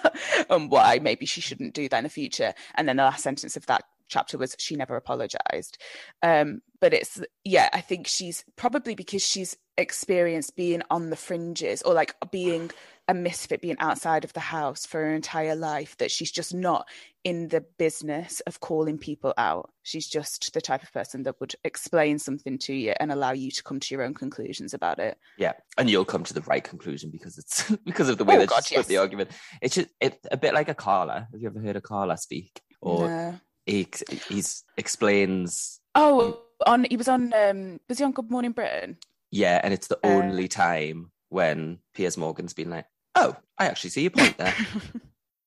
[0.50, 2.52] and why maybe she shouldn't do that in the future.
[2.74, 5.78] And then the last sentence of that chapter was she never apologized.
[6.22, 11.82] Um, but it's yeah, I think she's probably because she's experienced being on the fringes
[11.82, 12.70] or like being
[13.08, 16.86] a misfit, being outside of the house for her entire life, that she's just not
[17.24, 19.70] in the business of calling people out.
[19.82, 23.50] She's just the type of person that would explain something to you and allow you
[23.50, 25.16] to come to your own conclusions about it.
[25.38, 28.40] Yeah, and you'll come to the right conclusion because it's because of the way Oh,
[28.40, 29.30] that God, she split the argument.
[29.62, 31.26] It's just it's a bit like Akala.
[31.32, 32.60] Have you ever heard Akala speak?
[32.80, 33.40] Or No.
[33.68, 33.86] He
[34.28, 38.96] he's explains, Oh, on he was on um was he on Good Morning Britain?
[39.30, 43.90] yeah, and it's the Uh, only time when Piers Morgan's been like, "Oh, I actually
[43.90, 44.54] see your point there."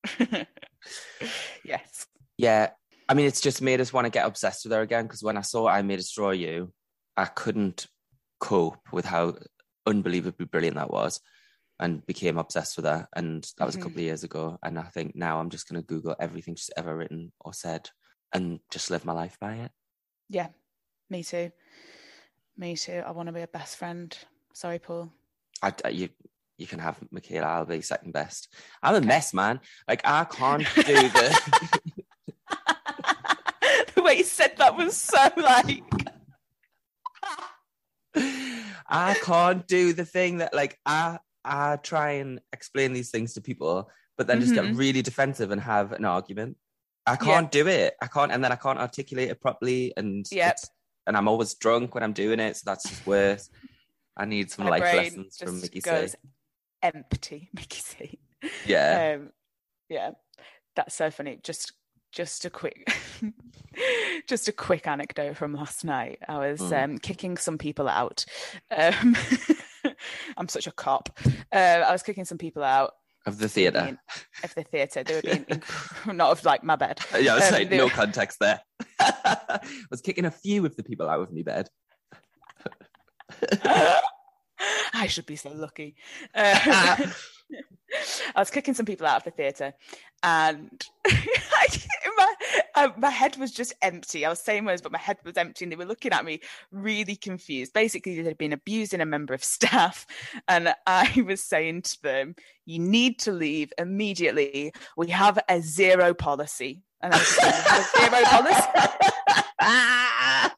[1.65, 2.07] yes.
[2.37, 2.69] yeah,
[3.09, 5.37] I mean, it's just made us want to get obsessed with her again because when
[5.37, 6.71] I saw I May Destroy You,
[7.17, 7.87] I couldn't
[8.39, 9.35] cope with how
[9.85, 11.19] unbelievably brilliant that was
[11.79, 13.07] and became obsessed with her.
[13.15, 13.81] And that was a Mhm.
[13.81, 14.59] couple of years ago.
[14.63, 17.89] And I think now I'm just going to Google everything she's ever written or said
[18.33, 19.71] and just live my life by it.
[20.29, 20.47] Yeah.
[21.09, 21.51] Me too.
[22.57, 23.03] Me too.
[23.05, 24.15] I want to be a best friend.
[24.53, 25.11] Sorry, Paul.
[25.61, 26.09] I, you,
[26.57, 27.47] you can have Michaela.
[27.47, 28.53] I'll be second best.
[28.81, 29.07] I'm a Okay.
[29.07, 29.59] mess, man.
[29.87, 31.55] Like I can't do the.
[33.95, 35.83] the way you said that was so like
[38.87, 43.41] I can't do the thing that like I I try and explain these things to
[43.41, 44.77] people, but then just get Mhm.
[44.77, 46.57] really defensive and have an argument.
[47.05, 47.95] I can't do it.
[48.01, 50.57] I can't, and then I can't articulate it properly, and Yep.
[51.07, 53.49] and I'm always drunk when I'm doing it, so that's just worse.
[54.17, 56.17] I need some my life lessons from Mickey goes C.
[56.83, 57.49] empty.
[57.53, 58.19] Mickey C.
[58.65, 59.29] Yeah, Um,
[59.89, 60.11] yeah,
[60.75, 61.39] that's so funny.
[61.43, 61.73] Just,
[62.11, 62.87] just a quick,
[64.27, 66.19] just a quick anecdote from last night.
[66.27, 66.83] I was Mm.
[66.83, 68.25] um, kicking some people out.
[68.69, 69.15] Um,
[70.37, 71.17] I'm such a cop.
[71.51, 72.93] Uh, I was kicking some people out
[73.25, 73.81] of the theatre.
[73.83, 73.97] being-
[74.43, 75.03] of the theatre.
[75.03, 76.99] They were being inc- not of like my bed.
[77.19, 78.59] Yeah, I was um, they no were- context there.
[78.99, 81.69] I was kicking a few of the people out of me bed.
[84.93, 85.95] I should be so lucky.
[86.35, 86.59] Uh,
[88.35, 89.73] I was kicking some people out of the theatre,
[90.23, 91.67] and I,
[92.17, 92.33] my,
[92.75, 94.25] uh, my head was just empty.
[94.25, 96.39] I was saying words, but my head was empty, and they were looking at me
[96.71, 97.73] really confused.
[97.73, 100.05] Basically, they'd been abusing a member of staff,
[100.47, 102.35] and I was saying to them,
[102.65, 104.73] "You need to leave immediately.
[104.97, 108.61] We have a zero policy." And I was saying, "We have a zero policy.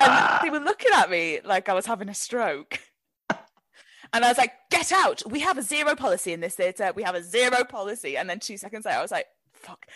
[0.00, 2.78] And they were looking at me like I was having a stroke.
[4.12, 5.22] And I was like, get out.
[5.30, 6.92] We have a zero policy in this theatre.
[6.94, 8.16] We have a zero policy.
[8.16, 9.86] And then two seconds later, I was like, fuck.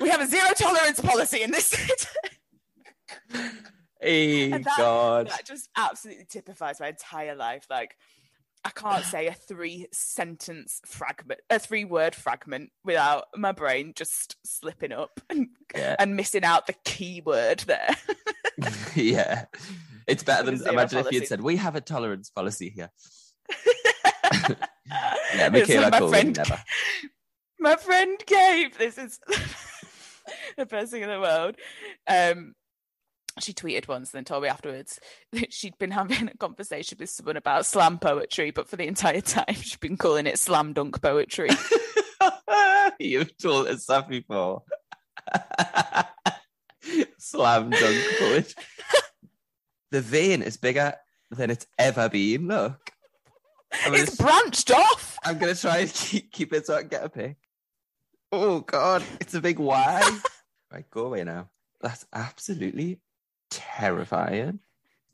[0.00, 2.08] We have a zero tolerance policy in this theatre.
[4.00, 5.28] hey, And that- God.
[5.28, 7.66] that just absolutely typifies my entire life.
[7.70, 7.96] Like,
[8.64, 14.36] I can't say a three sentence fragment, a three word fragment without my brain just
[14.44, 15.96] slipping up and, Yeah.
[15.98, 17.94] and missing out the key word there.
[18.94, 19.44] yeah.
[20.06, 22.90] It's better than imagine if you'd said, We have a tolerance policy here.
[25.34, 26.62] Yeah, Michaela like my friend never.
[27.58, 29.18] my friend Gabe, this is
[30.56, 31.56] the best thing in the world.
[32.06, 32.54] Um,
[33.40, 35.00] she tweeted once and then told me afterwards
[35.32, 39.20] that she'd been having a conversation with someone about slam poetry, but for the entire
[39.20, 41.50] time she'd been calling it slam dunk poetry.
[43.00, 44.62] You've told us that before.
[47.18, 48.64] Slam dunk poetry.
[49.90, 50.94] the vein is bigger
[51.30, 52.46] than it's ever been.
[52.46, 52.93] Look.
[53.84, 55.18] I'm gonna, it's branched off.
[55.24, 57.36] I'm gonna try and keep, keep it so I can get a pic.
[58.32, 60.18] Oh god, it's a big Y.
[60.72, 61.48] right, go away now.
[61.80, 63.00] That's absolutely
[63.50, 64.60] terrifying.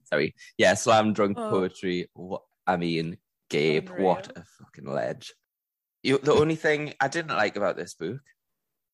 [0.04, 0.34] Sorry.
[0.58, 1.50] Yeah, slam drunk Oh.
[1.50, 2.08] poetry.
[2.14, 3.18] What I mean,
[3.48, 5.32] Gabe, what a fucking ledge.
[6.02, 8.20] You, the only thing I didn't like about this book,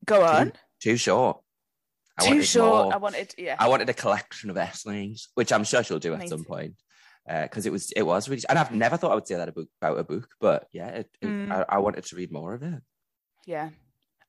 [0.05, 0.53] Go on.
[0.81, 1.39] too short.
[2.19, 2.87] I Too short.
[2.87, 2.95] more.
[2.95, 3.57] I wanted, yeah.
[3.59, 6.75] I wanted a collection of essays, which I'm sure she'll do at Me some point.
[7.27, 9.53] Because it was it was really, and I've never thought I would say that a
[9.53, 11.51] book, about a book, but yeah, it, it, Mm.
[11.53, 12.81] I, I wanted to read more of it.
[13.47, 13.71] Yeah.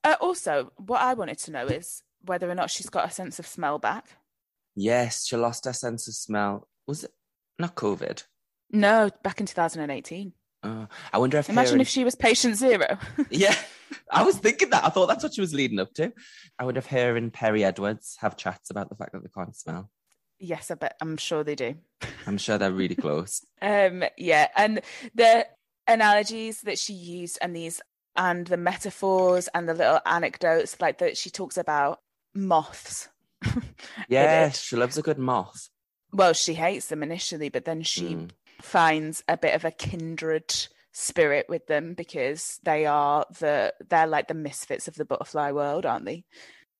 [0.04, 3.40] Uh, also, what I wanted to know is whether or not she's got a sense
[3.40, 4.06] of smell back.
[4.76, 6.68] Yes, she lost her sense of smell.
[6.88, 7.12] Was it
[7.60, 8.24] not COVID?
[8.72, 10.34] No, back in 2018.
[10.64, 12.98] Uh, I wonder if Imagine and- if she was patient zero.
[13.30, 13.56] Yeah,
[14.12, 14.84] I was thinking that.
[14.84, 16.12] I thought that's what she was leading up to.
[16.60, 19.56] I would have her and Perrie Edwards have chats about the fact that they can't
[19.56, 19.90] smell.
[20.39, 20.95] Yes, I bet.
[21.02, 21.76] I'm sure they do.
[22.26, 23.43] I'm sure they're really close.
[23.62, 24.82] Um, yeah, and
[25.15, 25.47] the
[25.88, 27.82] analogies that she used and these
[28.15, 32.00] and the metaphors and the little anecdotes like that she talks about
[32.36, 33.10] moths.
[34.08, 35.69] Yeah, she loves a good moth.
[36.13, 38.30] Well, she hates them initially, but then she Mm.
[38.62, 40.54] finds a bit of a kindred
[40.91, 45.86] spirit with them because they are the they're like the misfits of the butterfly world,
[45.86, 46.23] aren't they?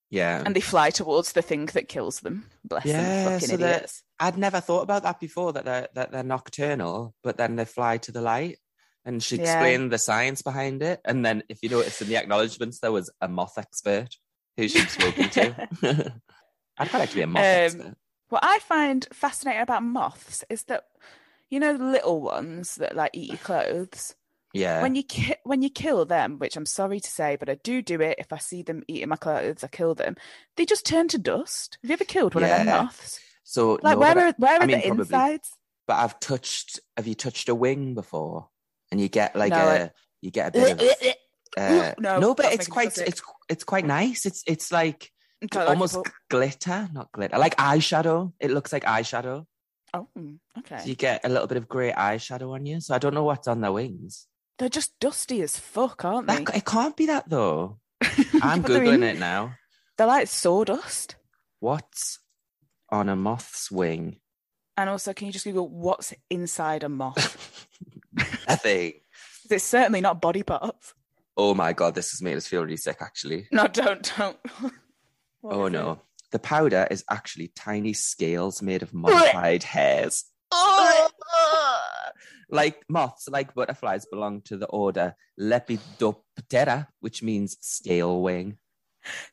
[0.10, 0.44] Yeah.
[0.46, 2.46] And they fly towards the thing that kills them.
[2.64, 4.04] Bless Yeah, them, fucking so idiots.
[4.20, 7.98] I'd never thought about that before that they're, that they're nocturnal, but then they fly
[8.00, 8.58] to the light.
[9.06, 9.42] And she Yeah.
[9.44, 11.00] explained the science behind it.
[11.06, 14.16] And then, if you notice in the acknowledgements, there was a moth expert
[14.58, 15.68] who she'd spoken to.
[16.78, 17.98] I'd quite like to be a moth Um, expert.
[18.30, 20.86] What I find fascinating about moths is that
[21.50, 24.16] you know the little ones that like eat your clothes.
[24.58, 24.82] Yeah.
[24.82, 27.82] When you ki- when you kill them, which I'm sorry to say, but I do
[27.82, 28.16] do it.
[28.20, 30.16] If I see them eating my clothes, I kill them.
[30.56, 31.78] They just turn to dust.
[31.82, 32.82] Have you ever killed one of them Yeah.
[32.84, 33.20] moths?
[33.44, 35.04] so, Like no, where are where are I mean, the probably.
[35.04, 35.50] insides?
[35.88, 36.80] but I've touched.
[36.98, 38.50] Have you touched a wing before?
[38.92, 39.92] And you get like No, a I-
[40.22, 41.14] you get a bit of
[41.58, 44.26] uh, No, no, but it's quite it's it's quite nice.
[44.26, 45.12] It's it's like
[45.56, 45.98] almost
[46.30, 48.34] glitter, not glitter, like eyeshadow.
[48.40, 49.46] It looks like eyeshadow.
[49.94, 50.80] Oh, mm, okay.
[50.80, 52.82] So you get a little bit of grey eyeshadow on you.
[52.82, 54.28] So I don't know what's on their wings.
[54.60, 56.44] They're just dusty as fuck, aren't they?
[56.44, 57.80] That, it can't be that though.
[58.42, 59.54] I'm But they're googling in- it now.
[59.98, 61.16] They're like sawdust.
[61.60, 62.20] What's
[62.90, 64.18] on a moth's wing?
[64.76, 67.68] And also, can you just Google what's inside a moth?
[68.48, 68.98] I think.
[69.50, 70.94] it's certainly not body parts.
[71.36, 72.98] Oh my god, this has made us feel really sick.
[73.02, 73.48] Actually.
[73.52, 74.38] No, don't, don't.
[75.44, 75.72] Oh is it?
[75.74, 80.26] no, the powder is actually tiny scales made of modified hairs.
[80.52, 81.77] Oh, oh!
[82.50, 88.58] Like moths, like butterflies, belong to the order Lepidoptera, which means scale wing.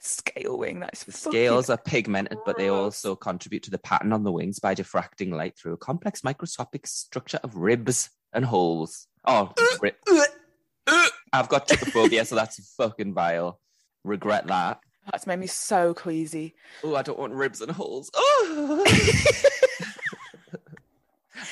[0.00, 0.80] Scale wing.
[0.80, 4.58] That's fucking- scales are pigmented, but they also contribute to the pattern on the wings
[4.58, 9.06] by diffracting light through a complex microscopic structure of ribs and holes.
[9.24, 9.94] Oh, rib.
[11.32, 13.60] I've got trypophobia, so that's fucking vile.
[14.04, 14.80] Regret that.
[15.10, 16.54] That's made me so queasy.
[16.82, 18.10] Oh, I don't want ribs and holes.
[18.14, 18.84] Oh.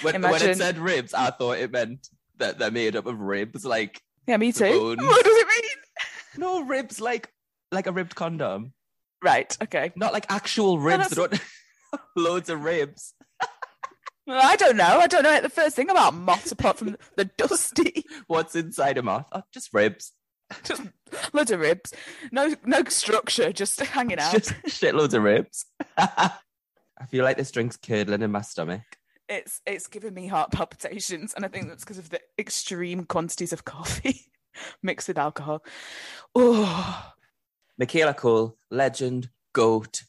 [0.03, 3.65] when, when it said ribs, I thought it meant that they're made up of ribs,
[3.65, 4.71] like Yeah, me too.
[4.97, 5.03] bones.
[5.07, 5.71] What does it mean?
[6.39, 7.29] no ribs, like
[7.71, 8.73] like a ribbed condom,
[9.23, 9.57] Right.
[9.63, 9.93] Okay.
[9.97, 11.11] not like actual ribs.
[11.11, 11.39] don't
[12.17, 13.15] loads of ribs.
[14.27, 14.99] Well, I don't know.
[15.01, 18.05] I don't know the first thing about moths apart from the dusty.
[18.29, 19.27] What's inside a moth?
[19.33, 20.13] Oh, just ribs.
[20.63, 20.83] Just
[21.33, 21.93] loads of ribs.
[22.31, 23.53] No, no structure.
[23.53, 24.31] Just hanging out.
[24.33, 25.65] Just shitloads of ribs.
[25.97, 28.83] I feel like this drink's curdling in my stomach.
[29.29, 33.53] It's it's giving me heart palpitations, and I think that's because of the extreme quantities
[33.53, 34.27] of coffee
[34.83, 35.65] mixed with alcohol.
[36.35, 37.13] Oh,
[37.79, 40.03] Michaela Coel, legend, goat,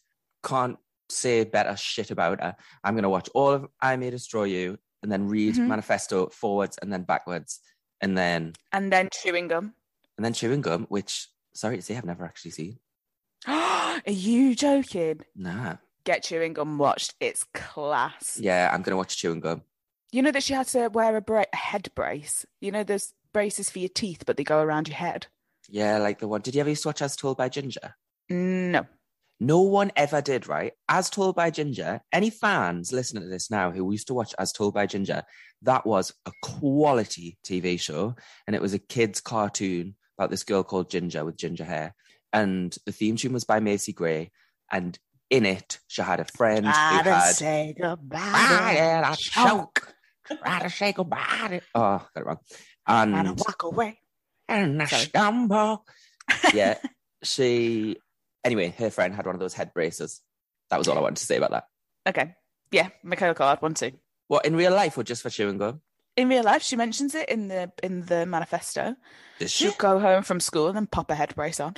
[0.44, 0.78] can't
[1.10, 2.56] say better shit about her.
[2.84, 5.68] I'm going to watch all of I May Destroy You and then read Mhm.
[5.68, 7.60] Manifesto forwards and then backwards
[8.02, 9.74] and then and then chewing gum.
[10.18, 12.80] and then Chewing Gum, which, sorry to say, I've never actually seen.
[13.48, 15.22] Are you joking?
[15.36, 15.78] Nah.
[16.06, 17.16] Get chewing gum watched.
[17.20, 18.38] It's class.
[18.40, 19.62] Yeah, I'm going to watch Chewing Gum.
[20.12, 22.46] You know that she had to wear a, bra- a head brace.
[22.60, 25.28] You know, there's braces for your teeth, but they go around your head.
[25.70, 26.42] Yeah, like the one.
[26.42, 27.96] Did you ever used to watch As Told by Ginger?
[28.30, 28.86] No.
[29.40, 30.74] No one ever did, right?
[30.90, 34.52] As Told by Ginger, any fans listening to this now who used to watch As
[34.52, 35.24] Told by Ginger,
[35.62, 38.16] that was a quality TV show.
[38.46, 41.96] And it was a kid's cartoon about this girl called Ginger with ginger hair.
[42.34, 44.32] And the theme tune was by Macy Gray.
[44.72, 44.98] And
[45.34, 47.32] in it, she had a friend who had.
[47.32, 48.20] say goodbye.
[48.76, 49.10] Yeah, oh.
[49.10, 49.94] that choke.
[50.28, 51.62] Try to say goodbye.
[51.74, 52.38] Oh, got it wrong.
[52.86, 53.98] And walk away.
[54.48, 55.06] and I Sorry.
[55.06, 55.86] stumble.
[56.54, 56.78] yeah,
[57.24, 57.98] she.
[58.44, 60.22] Anyway, her friend had one of those head braces.
[60.70, 61.64] That was all I wanted to say about that.
[62.08, 62.36] Okay.
[62.72, 63.94] Yeah, Michaela Card, one, two.
[64.28, 65.82] What in real life or just for chewing gum?
[66.16, 68.96] In real life, she mentions it in the in the manifesto.
[69.40, 69.66] Does she?
[69.66, 71.74] She'll go home from school and then pop a head brace on.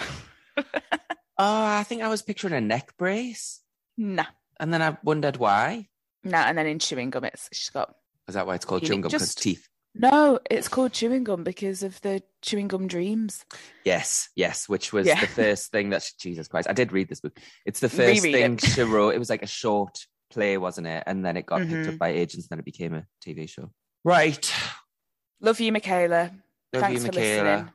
[1.37, 3.61] Oh, I think I was picturing a neck brace.
[3.97, 4.25] Nah,
[4.59, 5.87] And then I wondered why.
[6.23, 6.45] nah.
[6.47, 7.93] And then in chewing gum, it's she's got
[8.27, 9.11] Is that why it's called chewing gum?
[9.11, 9.67] Because teeth.
[9.93, 10.39] no.
[10.49, 13.45] It's called chewing gum because of the chewing gum dreams.
[13.83, 15.19] Yes, yes, which was Yeah.
[15.19, 17.37] the first thing that she, Jesus Christ, I did read this book.
[17.65, 18.61] It's the first Reread thing it.
[18.61, 19.13] she wrote.
[19.15, 19.97] It was like a short
[20.31, 21.03] play, wasn't it?
[21.05, 21.97] And then it got picked up Mhm.
[21.99, 23.71] by agents, and then it became a TV show.
[24.03, 24.51] Right.
[25.41, 26.31] Love you, Michaela.
[26.73, 27.73] Love Thanks you, for Michaela.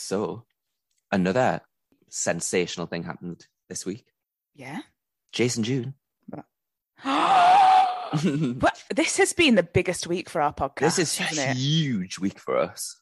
[0.00, 0.44] So,
[1.12, 1.60] another
[2.08, 4.04] sensational thing happened this week.
[4.54, 4.80] Yeah.
[5.32, 5.94] Jason June.
[6.28, 6.44] But
[8.94, 10.96] this has been the biggest week for our podcast.
[10.96, 13.00] this is a huge week for us.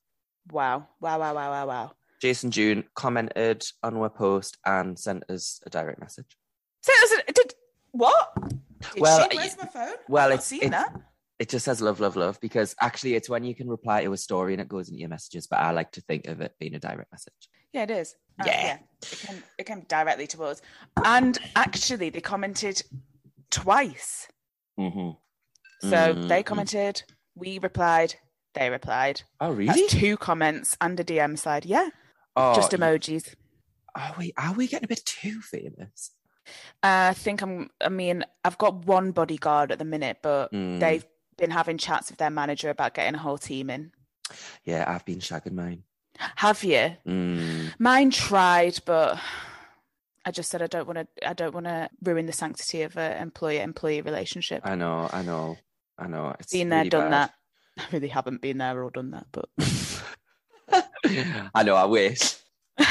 [0.50, 0.88] Wow.
[1.00, 1.92] Wow, wow, wow, wow, wow.
[2.20, 6.36] Jason June commented on our post and sent us a direct message.
[6.86, 7.54] It was a- did
[7.92, 8.34] what?
[8.92, 9.36] Did Well, she?
[9.36, 9.94] Uh, Where's my phone?
[10.08, 11.00] well, I've it's- seen it's- that.
[11.38, 14.16] It just says love, love, love because actually it's when you can reply to a
[14.16, 15.46] story and it goes into your messages.
[15.46, 17.32] But I like to think of it being a direct message.
[17.72, 18.16] Yeah, it is.
[18.40, 18.78] Uh, Yeah.
[19.02, 20.60] It came, it came directly to us.
[21.04, 22.82] And actually, they commented
[23.50, 24.26] twice.
[24.78, 25.10] Mm-hmm.
[25.88, 26.46] So they Mhm.
[26.46, 27.02] commented,
[27.36, 28.16] we replied,
[28.54, 29.22] they replied.
[29.40, 29.66] Oh, really?
[29.66, 31.64] That's two comments and a DM side.
[31.64, 31.90] Yeah,
[32.34, 33.34] oh, just emojis.
[33.94, 34.32] Are we?
[34.36, 36.10] Are we getting a bit too famous?
[36.82, 40.80] Uh, I think I'm, I mean, I've got one bodyguard at the minute, but Mm,
[40.80, 41.04] they've
[41.38, 43.92] been having chats with their manager about getting a whole team in.
[44.64, 45.84] Yeah, I've been shagging mine.
[46.36, 46.96] Have you?
[47.06, 49.18] Mm, Mine tried, but
[50.24, 51.28] I just said I don't want to.
[51.28, 54.62] I don't want to ruin the sanctity of an employer-employee relationship.
[54.64, 55.56] I know, I know,
[55.96, 56.34] I know.
[56.40, 57.30] It's Been there, really done bad.
[57.30, 57.34] that.
[57.78, 59.48] I really haven't been there or done that, but.
[61.54, 61.76] I know.
[61.76, 62.34] I wish.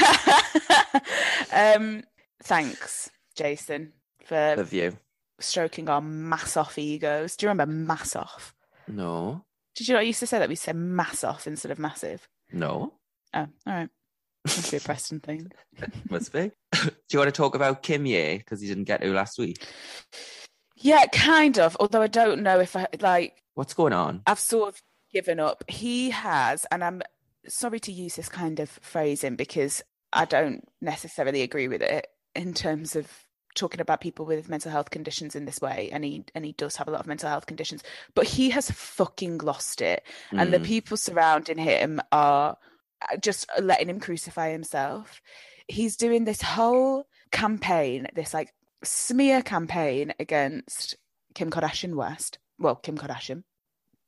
[1.52, 2.02] um,
[2.42, 3.92] thanks, Jason,
[4.24, 4.96] for Love you.
[5.40, 7.36] Stroking our mass off egos.
[7.36, 8.54] Do you remember mass off?
[8.88, 9.44] No,
[9.76, 12.26] Did you know I used to say that we said mass off instead of massive?
[12.52, 12.94] no.
[13.34, 13.90] Oh, all right.
[14.46, 15.52] Must be a Preston thing.
[16.10, 16.50] Must be.
[16.72, 19.62] Do you want to talk about Kanye because he didn't get to last week?
[20.76, 21.76] Yeah, kind of.
[21.78, 23.42] Although I don't know if I like.
[23.54, 24.22] What's going on?
[24.26, 24.82] I've sort of
[25.12, 25.62] given up.
[25.68, 27.02] He has, and I'm
[27.46, 29.82] sorry to use this kind of phrasing because
[30.14, 33.10] I don't necessarily agree with it in terms of
[33.58, 36.76] talking about people with mental health conditions in this way and he and he does
[36.76, 37.82] have a lot of mental health conditions
[38.14, 40.04] but he has fucking lost it.
[40.36, 42.56] And the Mm, people surrounding him are
[43.12, 45.22] uh, just letting him crucify himself.
[45.68, 48.54] He's doing this whole campaign this like
[48.84, 50.96] smear campaign against
[51.34, 52.38] kim kardashian west.
[52.58, 53.44] Well kim kardashian.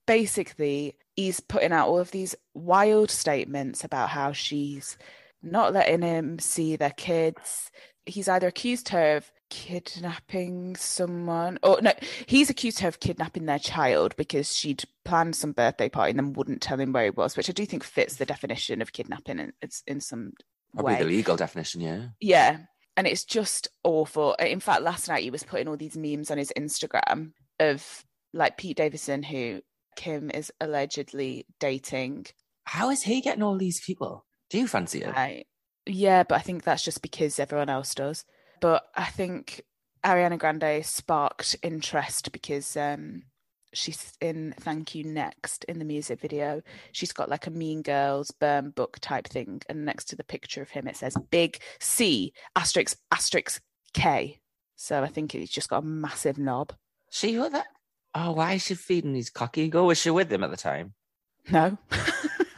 [0.06, 4.96] Basically he's putting out all of these wild statements about how she's
[5.42, 7.70] not letting him see their kids
[8.06, 11.92] he's either accused her of kidnapping someone or no
[12.26, 16.32] he's accused her of kidnapping their child because she'd planned some birthday party and then
[16.32, 19.38] wouldn't tell him where he was which i do think fits the definition of kidnapping
[19.38, 20.32] in, it's in some
[20.74, 21.80] probably way the legal definition.
[21.80, 22.08] Yeah.
[22.20, 22.58] yeah
[22.96, 26.38] and it's just awful in fact last night he was putting all these memes on
[26.38, 29.60] his instagram of like pete davidson who
[29.96, 32.26] kim is allegedly dating
[32.64, 34.24] How is he getting all these people?
[34.48, 35.12] Do you fancy it?
[35.14, 35.44] I,
[35.90, 38.24] yeah, but I think that's just because everyone else does.
[38.60, 39.62] But I think
[40.04, 43.22] Ariana Grande sparked interest because um,
[43.72, 46.62] she's in Thank You Next in the music video.
[46.92, 50.62] She's got like a Mean Girls burn book type thing, and next to the picture
[50.62, 53.62] of him it says Big C asterisk asterisk
[53.92, 54.40] K.
[54.76, 56.72] So I think he's just got a massive knob.
[57.10, 57.66] She who that?
[58.14, 59.84] Oh, why is she feeding his cocky ego?
[59.84, 60.94] Was she with him at the time?
[61.50, 61.78] No.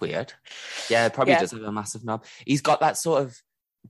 [0.00, 0.32] It's weird.
[0.88, 1.40] Yeah, probably Yeah.
[1.40, 2.24] does have a massive knob.
[2.46, 3.36] He's got that sort of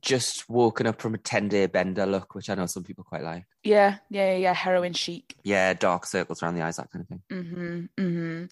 [0.00, 3.22] just woken up from a 10 day bender look, which I know some people quite
[3.22, 3.44] like.
[3.64, 4.54] yeah, yeah, yeah, yeah.
[4.54, 5.34] Heroin chic.
[5.42, 7.22] Yeah, dark circles around the eyes, that kind of thing.
[7.98, 8.44] hmm hmm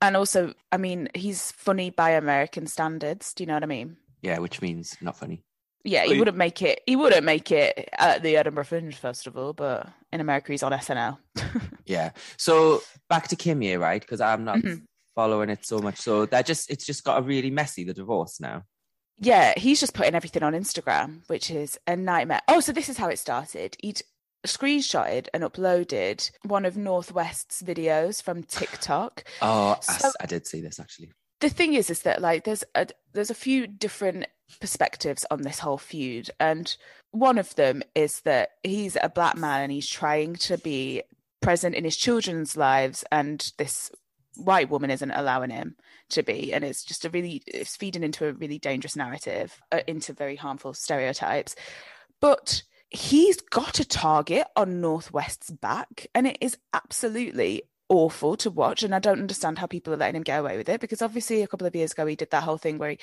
[0.00, 3.34] And also, I mean, he's funny by American standards.
[3.34, 3.96] Do you know what I mean?
[4.22, 5.42] Yeah, which means not funny.
[5.84, 6.80] Yeah, he wouldn't make it.
[6.86, 11.18] He wouldn't make it at the Edinburgh Fringe Festival, but in America, he's on SNL.
[11.86, 12.10] Yeah.
[12.36, 14.00] So back to Kim here, right?
[14.00, 14.82] Because I'm not Mhm.
[15.16, 15.96] Following it so much.
[15.96, 18.62] So that just it's just got a really messy the divorce now.
[19.18, 22.42] yeah, he's just putting everything on Instagram, which is a nightmare.
[22.48, 23.76] Oh, so this is how it started.
[23.80, 24.02] He'd
[24.46, 29.24] screenshotted and uploaded one of North West's videos from TikTok.
[29.42, 31.10] Oh, I, I did see this actually.
[31.40, 34.26] the thing is is that like there's a there's a few different
[34.60, 36.76] perspectives on this whole feud and
[37.10, 41.02] one of them is that he's a black man and he's trying to be
[41.40, 43.90] present in his children's lives and this
[44.36, 45.76] white woman isn't allowing him
[46.10, 49.80] to be and it's just a really it's feeding into a really dangerous narrative uh,
[49.86, 51.54] into very harmful stereotypes.
[52.20, 58.50] But he's got a target on North West's back and it is absolutely awful to
[58.50, 61.02] watch and i don't understand how people are letting him get away with it because
[61.02, 62.98] obviously a couple of years ago he did that whole thing where he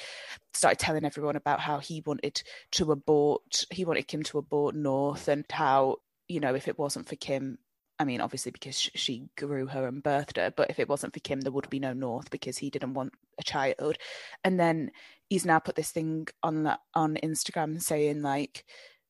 [0.53, 5.29] started telling everyone about how he wanted to abort he wanted kim to abort north
[5.29, 5.95] and how
[6.27, 7.57] you know if it wasn't for kim
[7.99, 11.19] I mean, obviously because she grew her and birthed her, but if it wasn't for
[11.19, 13.97] Kim, there would be no North because he didn't want a child.
[14.43, 14.91] And then
[15.29, 18.65] he's now put this thing on on Instagram saying like,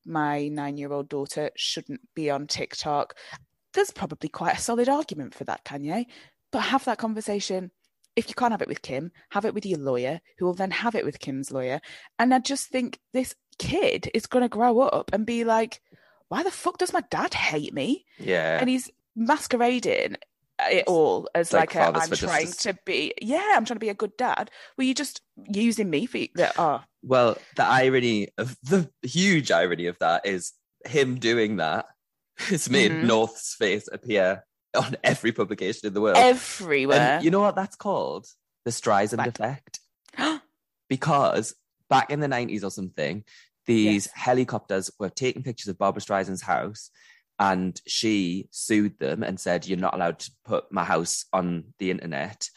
[0.06, 3.16] my nine-year-old daughter shouldn't be on TikTok.
[3.72, 6.04] There's probably quite a solid argument for that, Kanye.
[6.52, 7.70] But have that conversation.
[8.14, 10.70] If you can't have it with Kim, have it with your lawyer, who will then
[10.70, 11.80] have it with Kim's lawyer.
[12.18, 15.80] And I just think this kid is going to grow up and be like,
[16.28, 18.04] why the fuck does my dad hate me?
[18.18, 18.58] Yeah.
[18.60, 20.16] And he's masquerading
[20.70, 22.56] it all as like, like a, I'm trying justice.
[22.64, 24.50] to be, yeah, I'm trying to be a good dad.
[24.78, 25.20] Were you just
[25.52, 26.54] using me for that?
[26.58, 30.52] Oh, Well, the irony of the huge irony of that is
[30.86, 31.86] him doing that
[32.38, 33.04] has made Mhm.
[33.04, 34.44] North's face appear
[34.76, 36.16] on every publication in the world.
[36.16, 36.98] everywhere.
[36.98, 38.26] And you know what that's called?
[38.64, 39.80] The Streisand effect.
[40.88, 41.54] Because
[41.88, 43.24] back in the 90s or something,
[43.66, 44.14] these Yes.
[44.14, 46.90] helicopters were taking pictures of Barbara Streisand's house
[47.38, 51.90] and she sued them and said, You're not allowed to put my house on the
[51.90, 52.48] internet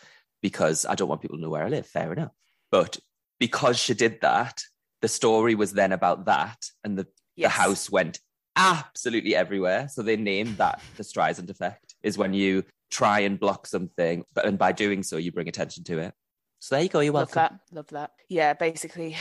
[0.42, 1.88] because I don't want people to know where I live.
[1.88, 2.32] Fair enough.
[2.72, 2.98] But
[3.40, 4.62] because she did that,
[5.02, 8.20] the story was then about that and the, the house went
[8.56, 9.88] absolutely everywhere.
[9.90, 14.46] So they named that the Streisand effect is when you try and block something, but
[14.46, 16.14] and by doing so, you bring attention to it.
[16.60, 17.00] So there you go.
[17.00, 17.40] You're welcome.
[17.42, 17.76] Love that.
[17.76, 18.12] Love that.
[18.30, 19.16] Yeah, basically,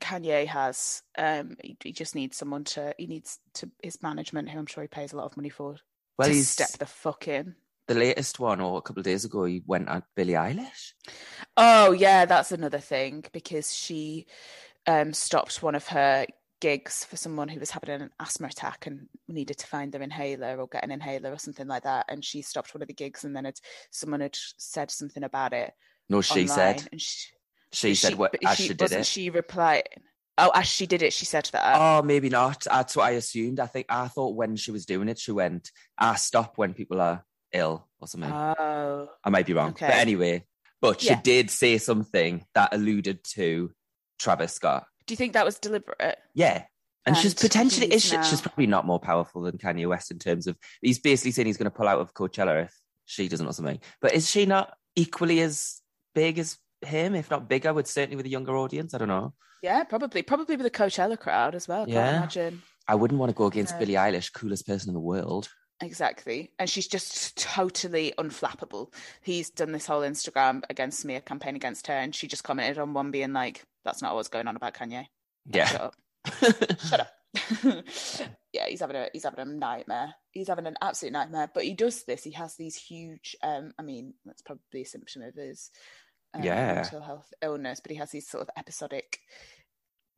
[0.00, 1.02] Kanye has.
[1.16, 2.94] Um, he, he just needs someone to.
[2.98, 5.76] He needs to his management, who I'm sure he pays a lot of money for,
[6.18, 7.54] Well, to he's step the fuck in.
[7.88, 10.92] the latest one, or a couple of days ago, he went at Billie Eilish.
[11.56, 14.26] Oh yeah, that's another thing because she
[14.86, 16.26] um, stopped one of her
[16.60, 20.56] gigs for someone who was having an asthma attack and needed to find their inhaler
[20.58, 22.06] or get an inhaler or something like that.
[22.08, 25.52] And she stopped one of the gigs, and then it, someone had said something about
[25.52, 25.72] it.
[26.08, 26.88] No, she online, said.
[26.92, 27.32] and she,
[27.74, 29.06] She said what but as she, did wasn't it.
[29.06, 29.88] She replied.
[30.36, 31.76] Oh, as she did it, she said that.
[31.78, 32.64] Oh, maybe not.
[32.64, 33.60] That's what I assumed.
[33.60, 37.00] I think I thought when she was doing it, she went, "I stop when people
[37.00, 38.32] are ill" or something.
[38.32, 39.86] Oh, I might be wrong, okay.
[39.86, 40.44] but anyway.
[40.80, 41.20] But she Yeah.
[41.22, 43.72] did say something that alluded to
[44.18, 44.86] Travis Scott.
[45.06, 46.18] do you think that was deliberate?
[46.34, 46.64] Yeah.
[47.06, 50.46] And, she's potentially is she, she's probably not more powerful than Kanye West in terms
[50.46, 53.52] of he's basically saying he's going to pull out of Coachella if she doesn't or
[53.52, 53.78] something.
[54.00, 55.82] But is she not equally as
[56.14, 56.56] big as
[56.86, 58.94] him, if not bigger, would certainly with a younger audience?
[58.94, 59.34] I don't know.
[59.62, 60.22] Yeah, probably.
[60.22, 61.88] Probably with the Coachella crowd as well.
[61.88, 62.18] Yeah.
[62.18, 62.62] imagine.
[62.86, 63.78] I wouldn't want to go against.
[63.78, 65.48] Billie Eilish, coolest person in the world.
[65.80, 66.52] Exactly.
[66.58, 68.92] And she's just totally unflappable.
[69.22, 72.92] He's done this whole Instagram against smear campaign against her, and she just commented on
[72.92, 75.06] one being like, That's not what's going on about Kanye.
[75.46, 75.66] Yeah.
[75.66, 75.94] Shut up.
[76.80, 77.12] Shut up.
[78.52, 80.14] yeah, he's having a he's having a nightmare.
[80.30, 81.50] He's having an absolute nightmare.
[81.52, 82.22] But he does this.
[82.22, 85.70] He has these huge um I mean, that's probably a symptom of his
[86.34, 86.74] um, Yeah.
[86.74, 89.20] mental health illness, but he has these sort of episodic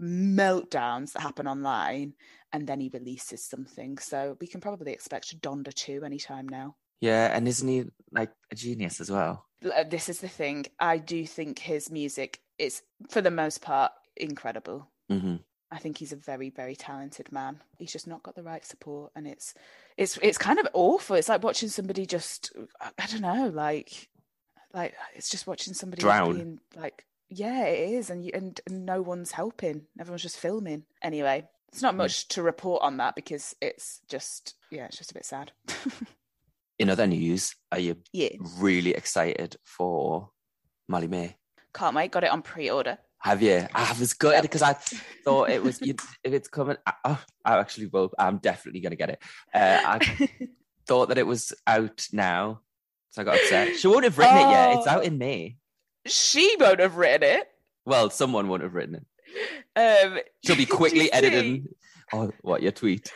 [0.00, 2.14] meltdowns that happen online
[2.52, 3.98] and then he releases something.
[3.98, 6.76] So we can probably expect Donda 2 anytime now.
[7.00, 9.46] yeah, and isn't he like a genius as well?
[9.64, 10.66] Uh, This is the thing.
[10.80, 14.90] I do think his music is, for the most part, incredible.
[15.08, 15.36] hmm
[15.68, 17.60] I think he's a very, very talented man.
[17.76, 19.52] He's just not got the right support, and it's,
[19.96, 21.16] it's, it's kind of awful.
[21.16, 24.08] It's like watching somebody just, I I don't know, like,
[24.72, 26.34] like it's just watching somebody Drown.
[26.34, 29.86] being like, yeah, it is, and you, and, and no one's helping.
[29.98, 30.84] Everyone's just filming.
[31.02, 35.14] Anyway, it's not much to report on that because it's just, yeah, it's just a
[35.14, 35.52] bit sad.
[36.78, 40.30] In other news, are you yeah, really excited for
[40.88, 41.36] Molly-Mae?
[41.76, 42.10] can't wait.
[42.10, 42.98] Got it on pre-order.
[43.18, 43.66] Have you?
[43.74, 44.74] I was gutted because I
[45.24, 46.76] thought it was if it's coming.
[46.86, 48.12] I, oh, I actually will.
[48.18, 49.22] I'm definitely gonna get it.
[49.54, 50.28] Uh, I
[50.86, 52.60] thought that it was out now,
[53.16, 53.76] so I got upset.
[53.76, 54.76] She won't have written it yet.
[54.76, 54.90] It's Oh.
[54.90, 55.56] out in May.
[56.04, 57.48] she won't have written it.
[57.86, 59.06] Well, someone won't have written it.
[60.04, 61.68] Um, She'll be quickly editing.
[62.12, 63.10] Oh, what your tweet?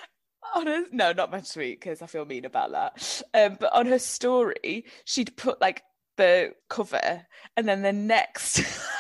[0.55, 3.22] On her, no, not my tweet because I feel mean about that.
[3.34, 5.82] Um, but on her story, she'd put like
[6.16, 7.26] the cover,
[7.57, 8.61] and then the next.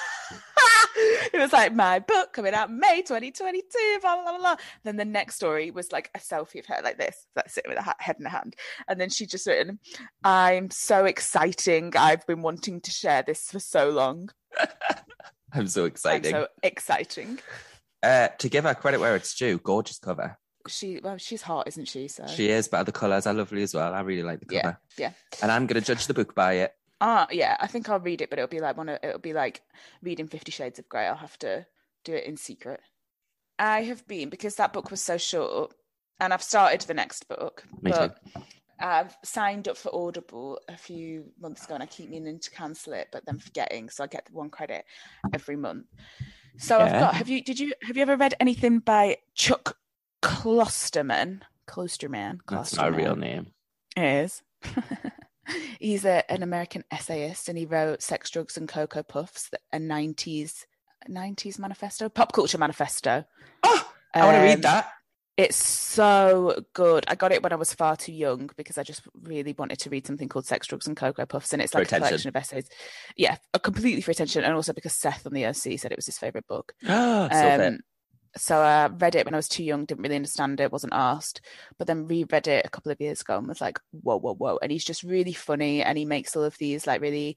[1.32, 4.56] it was like my book coming out May 2022, blah, blah, blah, blah.
[4.84, 7.78] Then the next story was like a selfie of her like this, like sitting with
[7.78, 8.56] a head in her hand.
[8.88, 9.78] And then she just written,
[10.24, 11.94] I'm so exciting.
[11.96, 14.30] I've been wanting to share this for so long.
[15.52, 16.32] I'm so I'm exciting.
[16.32, 17.38] so exciting.
[18.02, 20.38] Uh, to give her credit where it's due, gorgeous cover.
[20.68, 22.08] She, well, she's hot, isn't she?
[22.08, 23.92] So, She is, but the colours are lovely as well.
[23.94, 24.78] I really like the cover.
[24.96, 25.12] Yeah, yeah.
[25.42, 26.74] And I'm going to judge the book by it.
[27.00, 29.32] Ah, yeah, I think I'll read it, but it'll be like one of it'll be
[29.32, 29.62] like
[30.02, 31.06] reading Fifty Shades of Grey.
[31.06, 31.66] I'll have to
[32.04, 32.80] do it in secret.
[33.58, 35.74] I have been because that book was so short,
[36.18, 38.18] and I've started the next book, Me but
[38.80, 42.94] I've signed up for Audible a few months ago and I keep meaning to cancel
[42.94, 43.90] it, but then forgetting.
[43.90, 44.84] So I get one credit
[45.34, 45.86] every month.
[46.58, 49.76] So I've got have you did you have you ever read anything by Chuck
[50.22, 51.42] Klosterman?
[51.66, 52.40] Klosterman.
[52.48, 53.52] That's my real name.
[53.96, 54.42] It is.
[55.78, 60.64] He's a, an American essayist and he wrote Sex, Drugs and Cocoa Puffs, a 90s
[61.10, 63.24] 90s manifesto, pop culture manifesto.
[63.62, 64.92] Oh, I want to Um, read that.
[65.38, 67.04] It's so good.
[67.08, 69.88] I got it when I was far too young because I just really wanted to
[69.88, 71.54] read something called Sex, Drugs and Cocoa Puffs.
[71.54, 72.08] And it's For like a attention.
[72.08, 72.68] collection of essays.
[73.16, 74.44] Yeah, completely for attention.
[74.44, 76.74] And also because Seth on the OC said it was his favourite book.
[76.82, 76.88] so
[77.30, 77.68] fair.
[77.68, 77.78] Um,
[78.36, 81.40] so I read it when I was too young, didn't really understand it, wasn't asked,
[81.78, 84.58] but then reread it a couple of years ago and was like, whoa, whoa, whoa.
[84.62, 87.36] And he's just really funny and he makes all of these like really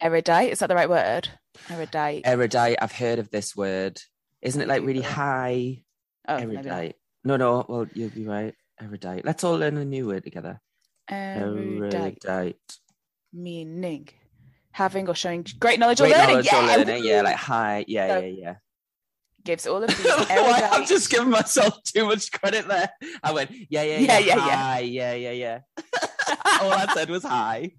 [0.00, 0.50] erudite.
[0.52, 1.28] Is that the right word?
[1.70, 2.22] Erudite.
[2.24, 2.78] Erudite.
[2.80, 4.00] I've heard of this word.
[4.42, 5.82] Isn't it like really high?
[6.26, 6.96] oh, erudite.
[7.22, 7.64] No, no.
[7.68, 8.54] Well, you'll be right.
[8.80, 9.24] Erudite.
[9.24, 10.60] Let's all learn a new word together.
[11.08, 12.24] Erudite.
[12.24, 12.78] Erudite.
[13.32, 14.08] Meaning
[14.72, 16.28] having or showing great knowledge or Great learning.
[16.34, 17.04] knowledge or yeah, learning.
[17.04, 17.84] Yeah, like high.
[17.88, 18.54] Yeah, So- yeah, yeah.
[19.44, 20.72] Gives all of these erudite.
[20.72, 22.90] I'm just giving myself too much credit there.
[23.22, 24.78] I went, yeah, yeah, Yeah, yeah, yeah, yeah.
[24.78, 25.58] yeah, yeah, yeah.
[26.60, 27.72] All I said was high.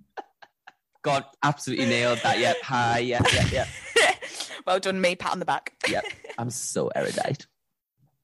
[1.02, 2.40] God, absolutely nailed that.
[2.40, 3.68] Yep, high, yeah, yeah, yeah.
[4.66, 5.16] well done, me.
[5.16, 5.74] Pat on the back.
[5.88, 6.04] Yep,
[6.38, 7.46] I'm so erudite.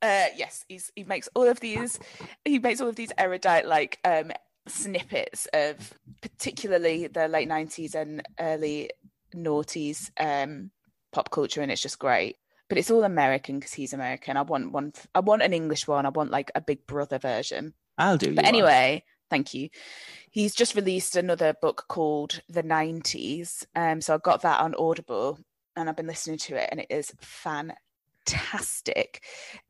[0.01, 1.99] Uh, yes, he's he makes all of these.
[2.43, 4.31] He makes all of these erudite like um
[4.67, 8.89] snippets of particularly the late nineties and early
[9.35, 10.71] noughties um
[11.13, 12.37] pop culture, and it's just great.
[12.71, 14.37] But it's all American because he's American.
[14.37, 14.93] I want one.
[15.13, 16.05] I want an English one.
[16.05, 17.73] I want like a Big Brother version.
[17.97, 18.27] I'll do.
[18.27, 18.45] But you one.
[18.45, 19.67] anyway, thank you.
[20.29, 23.65] He's just released another book called The 90s.
[23.75, 25.37] Um, so I got that on Audible
[25.75, 29.21] and I've been listening to it and it is fantastic.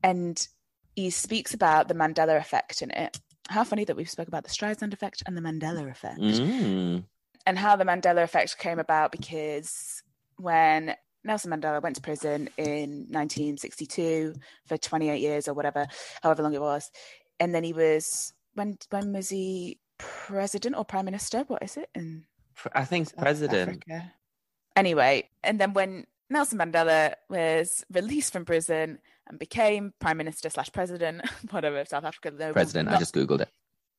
[0.02, 0.46] And
[0.94, 3.18] he speaks about the Mandela effect in it.
[3.48, 7.04] How funny that we've spoke about the Streisand effect and the Mandela effect Mm.
[7.44, 10.02] and how the Mandela effect came about because
[10.36, 10.94] when
[11.24, 14.34] Nelson Mandela went to prison in 1962
[14.66, 15.86] for 28 years or whatever,
[16.22, 16.90] however long it was,
[17.38, 21.44] and then he was when when was he president or prime minister?
[21.46, 22.24] What is it in
[22.74, 23.84] I think South president.
[23.88, 24.12] Africa?
[24.76, 28.98] Anyway, and then when Nelson Mandela was released from prison
[29.28, 32.88] and became prime minister slash president, whatever of South Africa, President.
[32.88, 33.48] I just googled it.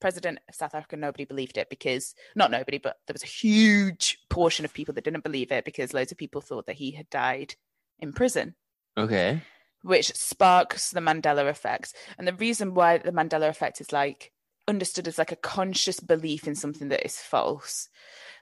[0.03, 4.19] President of South Africa, nobody believed it because not nobody, but there was a huge
[4.29, 7.09] portion of people that didn't believe it because loads of people thought that he had
[7.09, 7.55] died
[7.99, 8.53] in prison,
[8.97, 9.41] Okay.
[9.81, 11.95] which sparks the Mandela effect.
[12.17, 14.33] And the reason why the Mandela effect is like
[14.67, 17.87] understood as like a conscious belief in something that is false.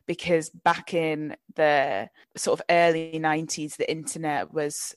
[0.08, 4.96] Because back in the sort of early 90s, the internet was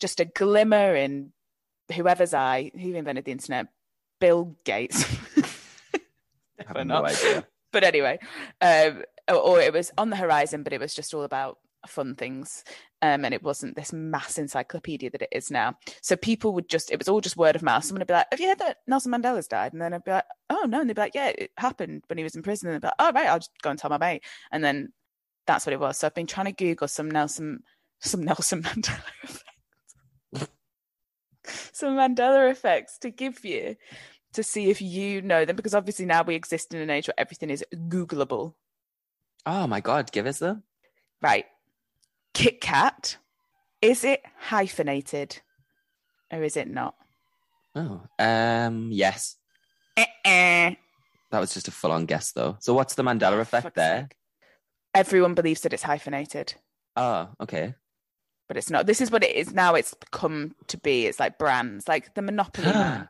[0.00, 1.34] just a glimmer in
[1.94, 2.70] whoever's eye.
[2.80, 3.66] Who invented the internet?
[4.20, 5.04] Bill Gates.
[6.60, 7.04] I have Definitely no not.
[7.04, 7.46] idea.
[7.72, 8.18] but anyway,
[8.60, 12.14] um, or, or it was on the horizon, but it was just all about fun
[12.16, 12.64] things.
[13.00, 15.76] Um, and it wasn't this mass encyclopedia that it is now.
[16.02, 17.84] So people would just, it was all just word of mouth.
[17.84, 19.72] Someone would be like, Have you heard that Nelson Mandela's died?
[19.72, 20.80] And then I'd be like, Oh, no.
[20.80, 22.68] And they'd be like, Yeah, it happened when he was in prison.
[22.68, 24.24] And they'd be like, Oh, right, I'll just go and tell my mate.
[24.50, 24.92] And then
[25.46, 25.98] that's what it was.
[25.98, 27.60] So I've been trying to Google some Nelson,
[28.00, 30.50] some Nelson Mandela effects.
[31.72, 33.76] some Mandela effects to give you
[34.34, 37.18] to see if you know them because obviously now we exist in an age where
[37.18, 38.54] everything is googleable
[39.46, 40.62] Oh my God, give us them.
[41.22, 41.46] right
[42.34, 43.16] kit kat
[43.80, 45.40] is it hyphenated
[46.32, 46.94] or is it not
[47.76, 49.36] Oh, um, yes.
[50.24, 50.76] That
[51.40, 52.56] was just a full-on guess, though.
[52.60, 54.00] So, what's the Mandela effect Fuck's there?
[54.02, 54.16] sake.
[54.94, 56.54] everyone believes that it's hyphenated
[56.96, 57.74] Oh, okay.
[58.48, 61.38] but it's not this is what it is now it's come to be it's like
[61.38, 63.08] brands like the monopoly man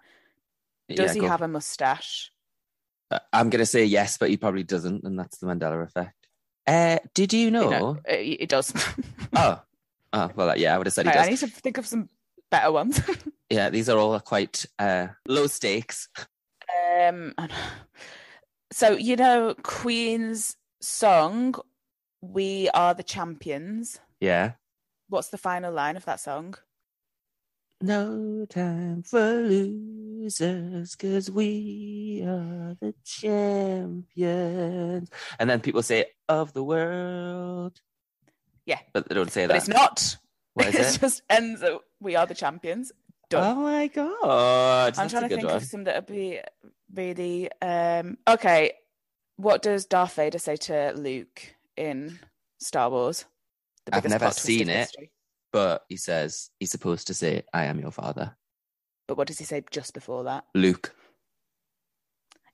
[0.96, 2.32] does Yeah, he have for- a mustache
[3.10, 6.14] Uh, I'm gonna say yes, but he probably doesn't, and that's the Mandela effect.
[6.66, 7.64] Uh, did you know?
[7.64, 8.72] You know, it, it does
[9.34, 9.62] Oh,
[10.12, 12.08] oh, well, yeah, I would have said he Right, i need to think of some
[12.50, 13.00] better ones
[13.50, 16.10] Yeah, these are all quite uh, low stakes.
[17.00, 17.34] Um,
[18.70, 21.54] so you know Queen's song,
[22.20, 24.52] "We Are the Champions." Yeah.
[25.08, 26.56] What's the final line of that song?
[27.80, 29.46] No time for
[30.28, 34.10] losers, cause we are the champions.
[35.38, 37.80] And then people say of the world.
[38.66, 38.80] Yeah.
[38.92, 39.58] But they don't say But that.
[39.58, 40.16] it's not.
[40.54, 41.00] What is it it?
[41.00, 42.92] just ends at "We Are the Champions."
[43.30, 43.56] Done.
[43.56, 44.18] Oh my god.
[44.22, 45.56] I'm That's trying to think one.
[45.56, 46.40] of some that would be
[46.94, 48.72] really um okay.
[49.36, 51.42] What does Darth Vader say to Luke
[51.76, 52.18] in
[52.58, 53.24] Star Wars?
[53.86, 54.76] The I've never seen it.
[54.76, 55.10] history.
[55.52, 58.36] But he says he's supposed to say, I am your father.
[59.08, 60.44] But what does he say just before that?
[60.54, 60.94] Luke.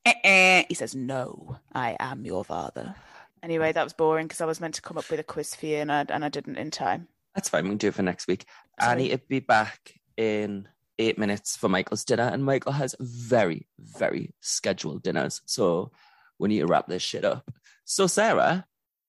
[0.07, 0.65] Eh-eh.
[0.69, 2.95] He says, No, I am your father.
[3.43, 5.67] Anyway, that was boring because I was meant to come up with a quiz for
[5.67, 7.09] you and I, and I didn't in time.
[7.35, 7.65] That's fine.
[7.65, 8.47] We can do it for next week.
[8.81, 9.09] Sorry.
[9.09, 15.03] to be back in eight minutes for Michael's dinner, and Michael has very, very scheduled
[15.03, 15.43] dinners.
[15.45, 15.91] So
[16.39, 17.51] we need to wrap this shit up.
[17.85, 18.65] So, Sarah,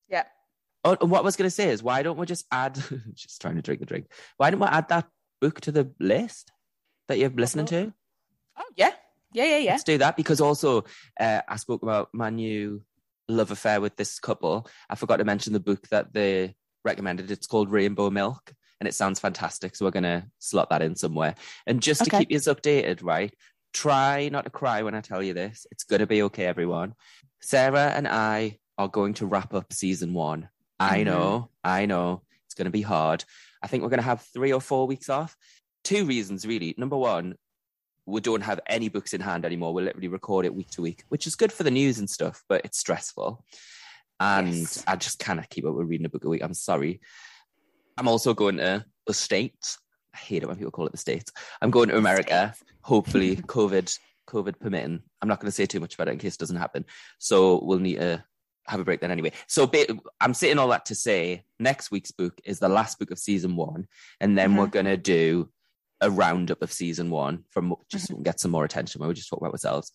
[0.09, 0.23] Yeah.
[0.83, 2.75] oh, what I was going to say is, why don't we just add,
[3.13, 5.07] just trying to drink a drink, why don't we add that
[5.39, 6.51] book to the list
[7.07, 7.93] that you're listening to?
[8.57, 8.91] Oh, yeah.
[9.33, 9.71] Yeah, yeah, yeah.
[9.71, 10.85] Let's do that because also
[11.19, 12.81] uh, I spoke about my new
[13.27, 14.67] love affair with this couple.
[14.89, 17.31] I forgot to mention the book that they recommended.
[17.31, 19.75] It's called Rainbow Milk and it sounds fantastic.
[19.75, 21.35] So we're going to slot that in somewhere.
[21.65, 23.33] And just to keep you updated, right?
[23.73, 25.67] Try not to cry when I tell you this.
[25.71, 26.93] It's going to be okay, everyone.
[27.41, 30.49] Sarah and I are going to wrap up season one.
[30.79, 31.05] I Mhm.
[31.05, 32.21] know, I know.
[32.45, 33.25] It's going to be hard.
[33.61, 35.35] I think we're going to have three or four weeks off.
[35.85, 36.73] Two reasons, really.
[36.77, 37.35] Number one,
[38.07, 39.73] we don't have any books in hand anymore.
[39.73, 42.43] We literally record it week to week, which is good for the news and stuff,
[42.49, 43.45] but it's stressful.
[44.19, 44.83] And Yes.
[44.87, 46.41] I just cannot keep up with reading a book a week.
[46.43, 47.01] I'm sorry.
[47.97, 49.77] I'm also going to the States.
[50.13, 51.31] I hate it when people call it the States.
[51.61, 55.01] I'm going to America, hopefully, COVID, COVID permitting.
[55.21, 56.85] I'm not going to say too much about it in case it doesn't happen.
[57.19, 58.23] So we'll need to
[58.67, 59.31] have a break then anyway.
[59.47, 59.69] So
[60.19, 63.55] I'm saying all that to say next week's book is the last book of season
[63.55, 63.87] one.
[64.19, 64.57] And then Mhm.
[64.57, 65.51] we're going to do
[66.01, 69.29] a roundup of season one from just can get some more attention where we just
[69.29, 69.91] talk about ourselves.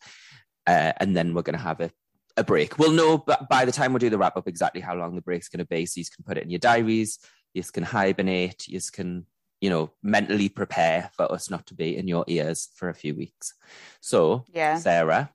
[0.66, 1.90] Uh, and then we're going to have a,
[2.36, 2.78] a break.
[2.78, 5.22] We'll know b- by the time we do the wrap up exactly how long the
[5.22, 5.86] break's going to be.
[5.86, 7.18] So you can put it in your diaries,
[7.54, 9.26] you can hibernate, you can,
[9.60, 13.14] you know, mentally prepare for us not to be in your ears for a few
[13.14, 13.52] weeks.
[14.00, 14.76] So, Yeah.
[14.76, 15.30] Sarah,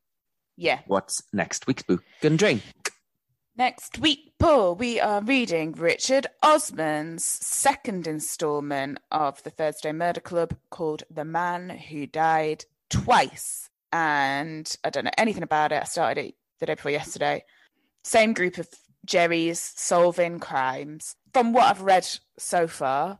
[0.57, 0.79] Yeah.
[0.87, 2.61] what's next week's book and drink?
[3.57, 10.55] Next week, Paul, we are reading Richard Osman's second installment of the Thursday Murder Club
[10.69, 13.69] called The Man Who Died Twice.
[13.93, 15.81] And I don't know anything about it.
[15.81, 17.45] I started it the day before yesterday.
[18.03, 18.67] Same group of
[19.05, 21.15] Jerry's solving crimes.
[21.33, 22.05] From what I've read
[22.37, 23.19] so far,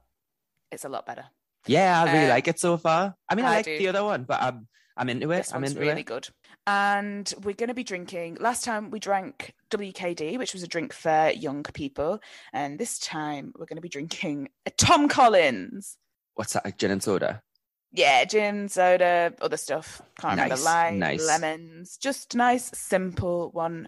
[0.69, 1.25] it's a lot better.
[1.65, 3.15] Yeah, I really Uh, like it so far.
[3.29, 3.77] I mean, I, I like do.
[3.77, 4.67] the other one, but I'm
[4.97, 5.37] I'm into it.
[5.37, 6.05] This I'm one's into really it.
[6.05, 6.27] good.
[6.67, 8.37] And we're going to be drinking.
[8.39, 12.19] Last time we drank WKD, which was a drink for young people.
[12.53, 15.97] And this time we're going to be drinking a Tom Collins.
[16.33, 16.65] What's that?
[16.65, 17.43] Like gin and soda?
[17.91, 20.01] Yeah, gin, soda, other stuff.
[20.19, 20.55] Can't remember.
[20.55, 21.25] Nice, Lime, nice.
[21.27, 21.97] lemons.
[21.97, 23.87] Just nice, simple one.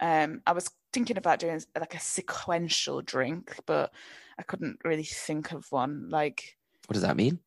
[0.00, 3.92] Um, I was thinking about doing like a sequential drink, but
[4.38, 6.08] I couldn't really think of one.
[6.08, 6.56] Like,
[6.86, 7.40] What does that mean?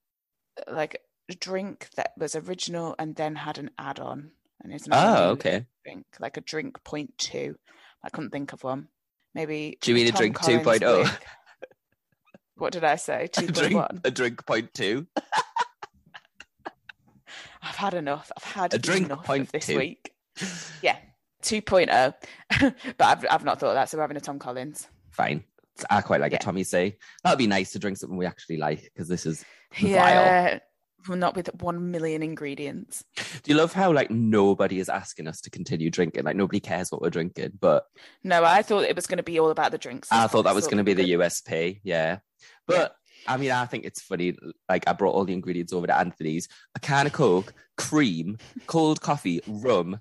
[0.69, 4.31] like a drink that was original and then had an add-on.
[4.63, 5.65] And it's Oh, okay.
[5.83, 7.55] drink, like a drink point two.
[8.03, 8.87] I couldn't think of one.
[9.33, 9.77] Maybe.
[9.81, 10.97] Do you mean a drink Collins 2.0?
[11.03, 11.19] with-
[12.55, 13.27] What did I say?
[13.33, 14.01] Two point drink, one.
[14.03, 15.07] a drink point two.
[17.63, 18.31] I've had enough.
[18.37, 19.77] I've had A drink enough point of this two.
[19.77, 20.11] week.
[20.81, 20.97] Yeah,
[21.43, 22.13] 2.0.
[22.97, 24.87] but I've, I've not thought of that, so we're having a Tom Collins.
[25.11, 25.43] Fine.
[25.89, 26.37] I quite like Yeah.
[26.39, 26.97] a Tommy say.
[27.23, 29.45] That'd be nice to drink something we actually like because this is.
[29.79, 29.89] Vile.
[29.91, 30.59] Yeah,
[31.09, 33.03] not with one million ingredients.
[33.15, 36.23] Do you love how like nobody is asking us to continue drinking?
[36.23, 37.85] Like nobody cares what we're drinking, but
[38.23, 40.09] No, I thought it was going to be all about the drinks.
[40.11, 41.81] I thought that was going to be the USP.
[41.83, 42.19] Yeah,
[42.67, 42.95] but
[43.27, 44.35] I mean, I think it's funny.
[44.69, 48.37] Like I brought all the ingredients over to Anthony's: a can of Coke, cream,
[48.67, 49.99] cold coffee, rum,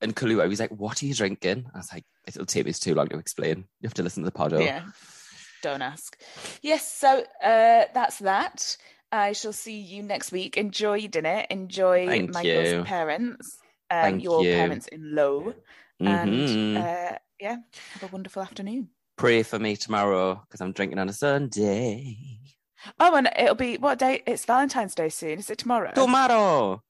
[0.00, 0.48] and Kahlua.
[0.48, 3.18] He's like, "What are you drinking?" I was like, "It'll take me too long to
[3.18, 3.64] explain.
[3.80, 4.82] You have to listen to the pod." Yeah.
[5.62, 6.20] Don't ask.
[6.60, 8.76] Yes, so uh, that's that.
[9.14, 10.56] I shall see you next week.
[10.56, 11.44] Enjoy dinner.
[11.48, 12.82] Enjoy Thank Michael's you.
[12.82, 13.58] parents,
[13.88, 14.54] um, your you.
[14.54, 15.54] parents in low.
[16.02, 16.76] Mhm.
[16.76, 17.56] And uh, yeah,
[17.92, 18.88] have a wonderful afternoon.
[19.16, 22.18] Pray for me tomorrow because I'm drinking on a Sunday.
[22.98, 24.24] Oh, and it'll be what day?
[24.26, 25.38] It's Valentine's Day soon.
[25.38, 25.92] Is it tomorrow?
[25.94, 26.82] Tomorrow.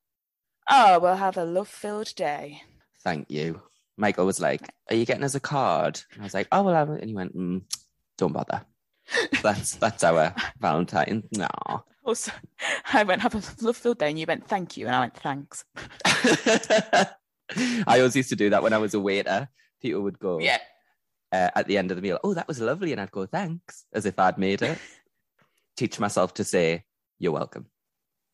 [0.70, 2.62] Oh, we'll have a love filled day.
[3.02, 3.60] Thank you.
[3.98, 6.94] Michael was like, "Are you getting us a card?" And I was like, "Oh well,"
[6.94, 7.60] it." and he went, mm,
[8.16, 8.64] "Don't bother."
[9.42, 11.24] That's that's our Valentine.
[11.30, 11.46] No.
[12.04, 12.32] Also,
[12.92, 15.16] I went have a love filled day, and you went thank you, and I went
[15.16, 15.64] thanks.
[17.86, 19.48] I always used to do that when I was a waiter.
[19.80, 20.58] People would go Yeah,
[21.32, 23.84] uh, at the end of the meal, "Oh, that was lovely," and I'd go, "Thanks,"
[23.92, 24.78] as if I'd made it.
[25.76, 26.84] Teach myself to say,
[27.18, 27.66] "You're welcome."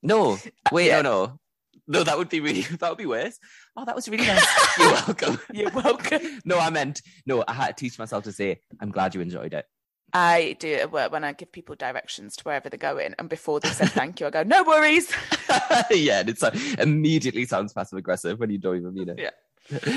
[0.02, 0.38] No,
[0.72, 1.02] wait, Yeah.
[1.02, 1.38] no, no,
[1.86, 2.04] no.
[2.04, 2.62] That would be really.
[2.62, 3.38] That would be worse.
[3.76, 4.46] Oh, that was really nice.
[4.78, 5.38] You're welcome.
[5.52, 6.40] you're welcome.
[6.44, 7.44] no, I meant no.
[7.46, 9.66] I had to teach myself to say, "I'm glad you enjoyed it."
[10.12, 13.28] I do it at work when I give people directions to wherever they're going, and
[13.28, 15.10] before they said thank you, I go no worries.
[15.90, 16.42] yeah, and it's
[16.78, 19.18] immediately sounds passive aggressive when you don't even mean it.
[19.18, 19.30] Yeah.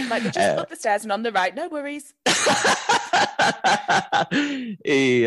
[0.09, 2.13] Like just Uh, up the stairs and on the right, no worries.
[2.25, 3.07] I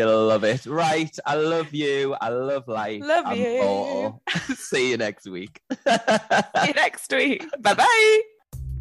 [0.05, 0.65] love it.
[0.65, 1.13] Right.
[1.25, 2.15] I love you.
[2.21, 3.01] I love life.
[3.03, 3.45] Love I'm you.
[3.47, 4.21] immortal.
[4.55, 5.59] See you next week.
[5.69, 7.43] See you next week.
[7.59, 7.73] Bye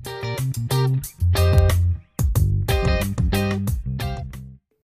[0.05, 1.63] bye.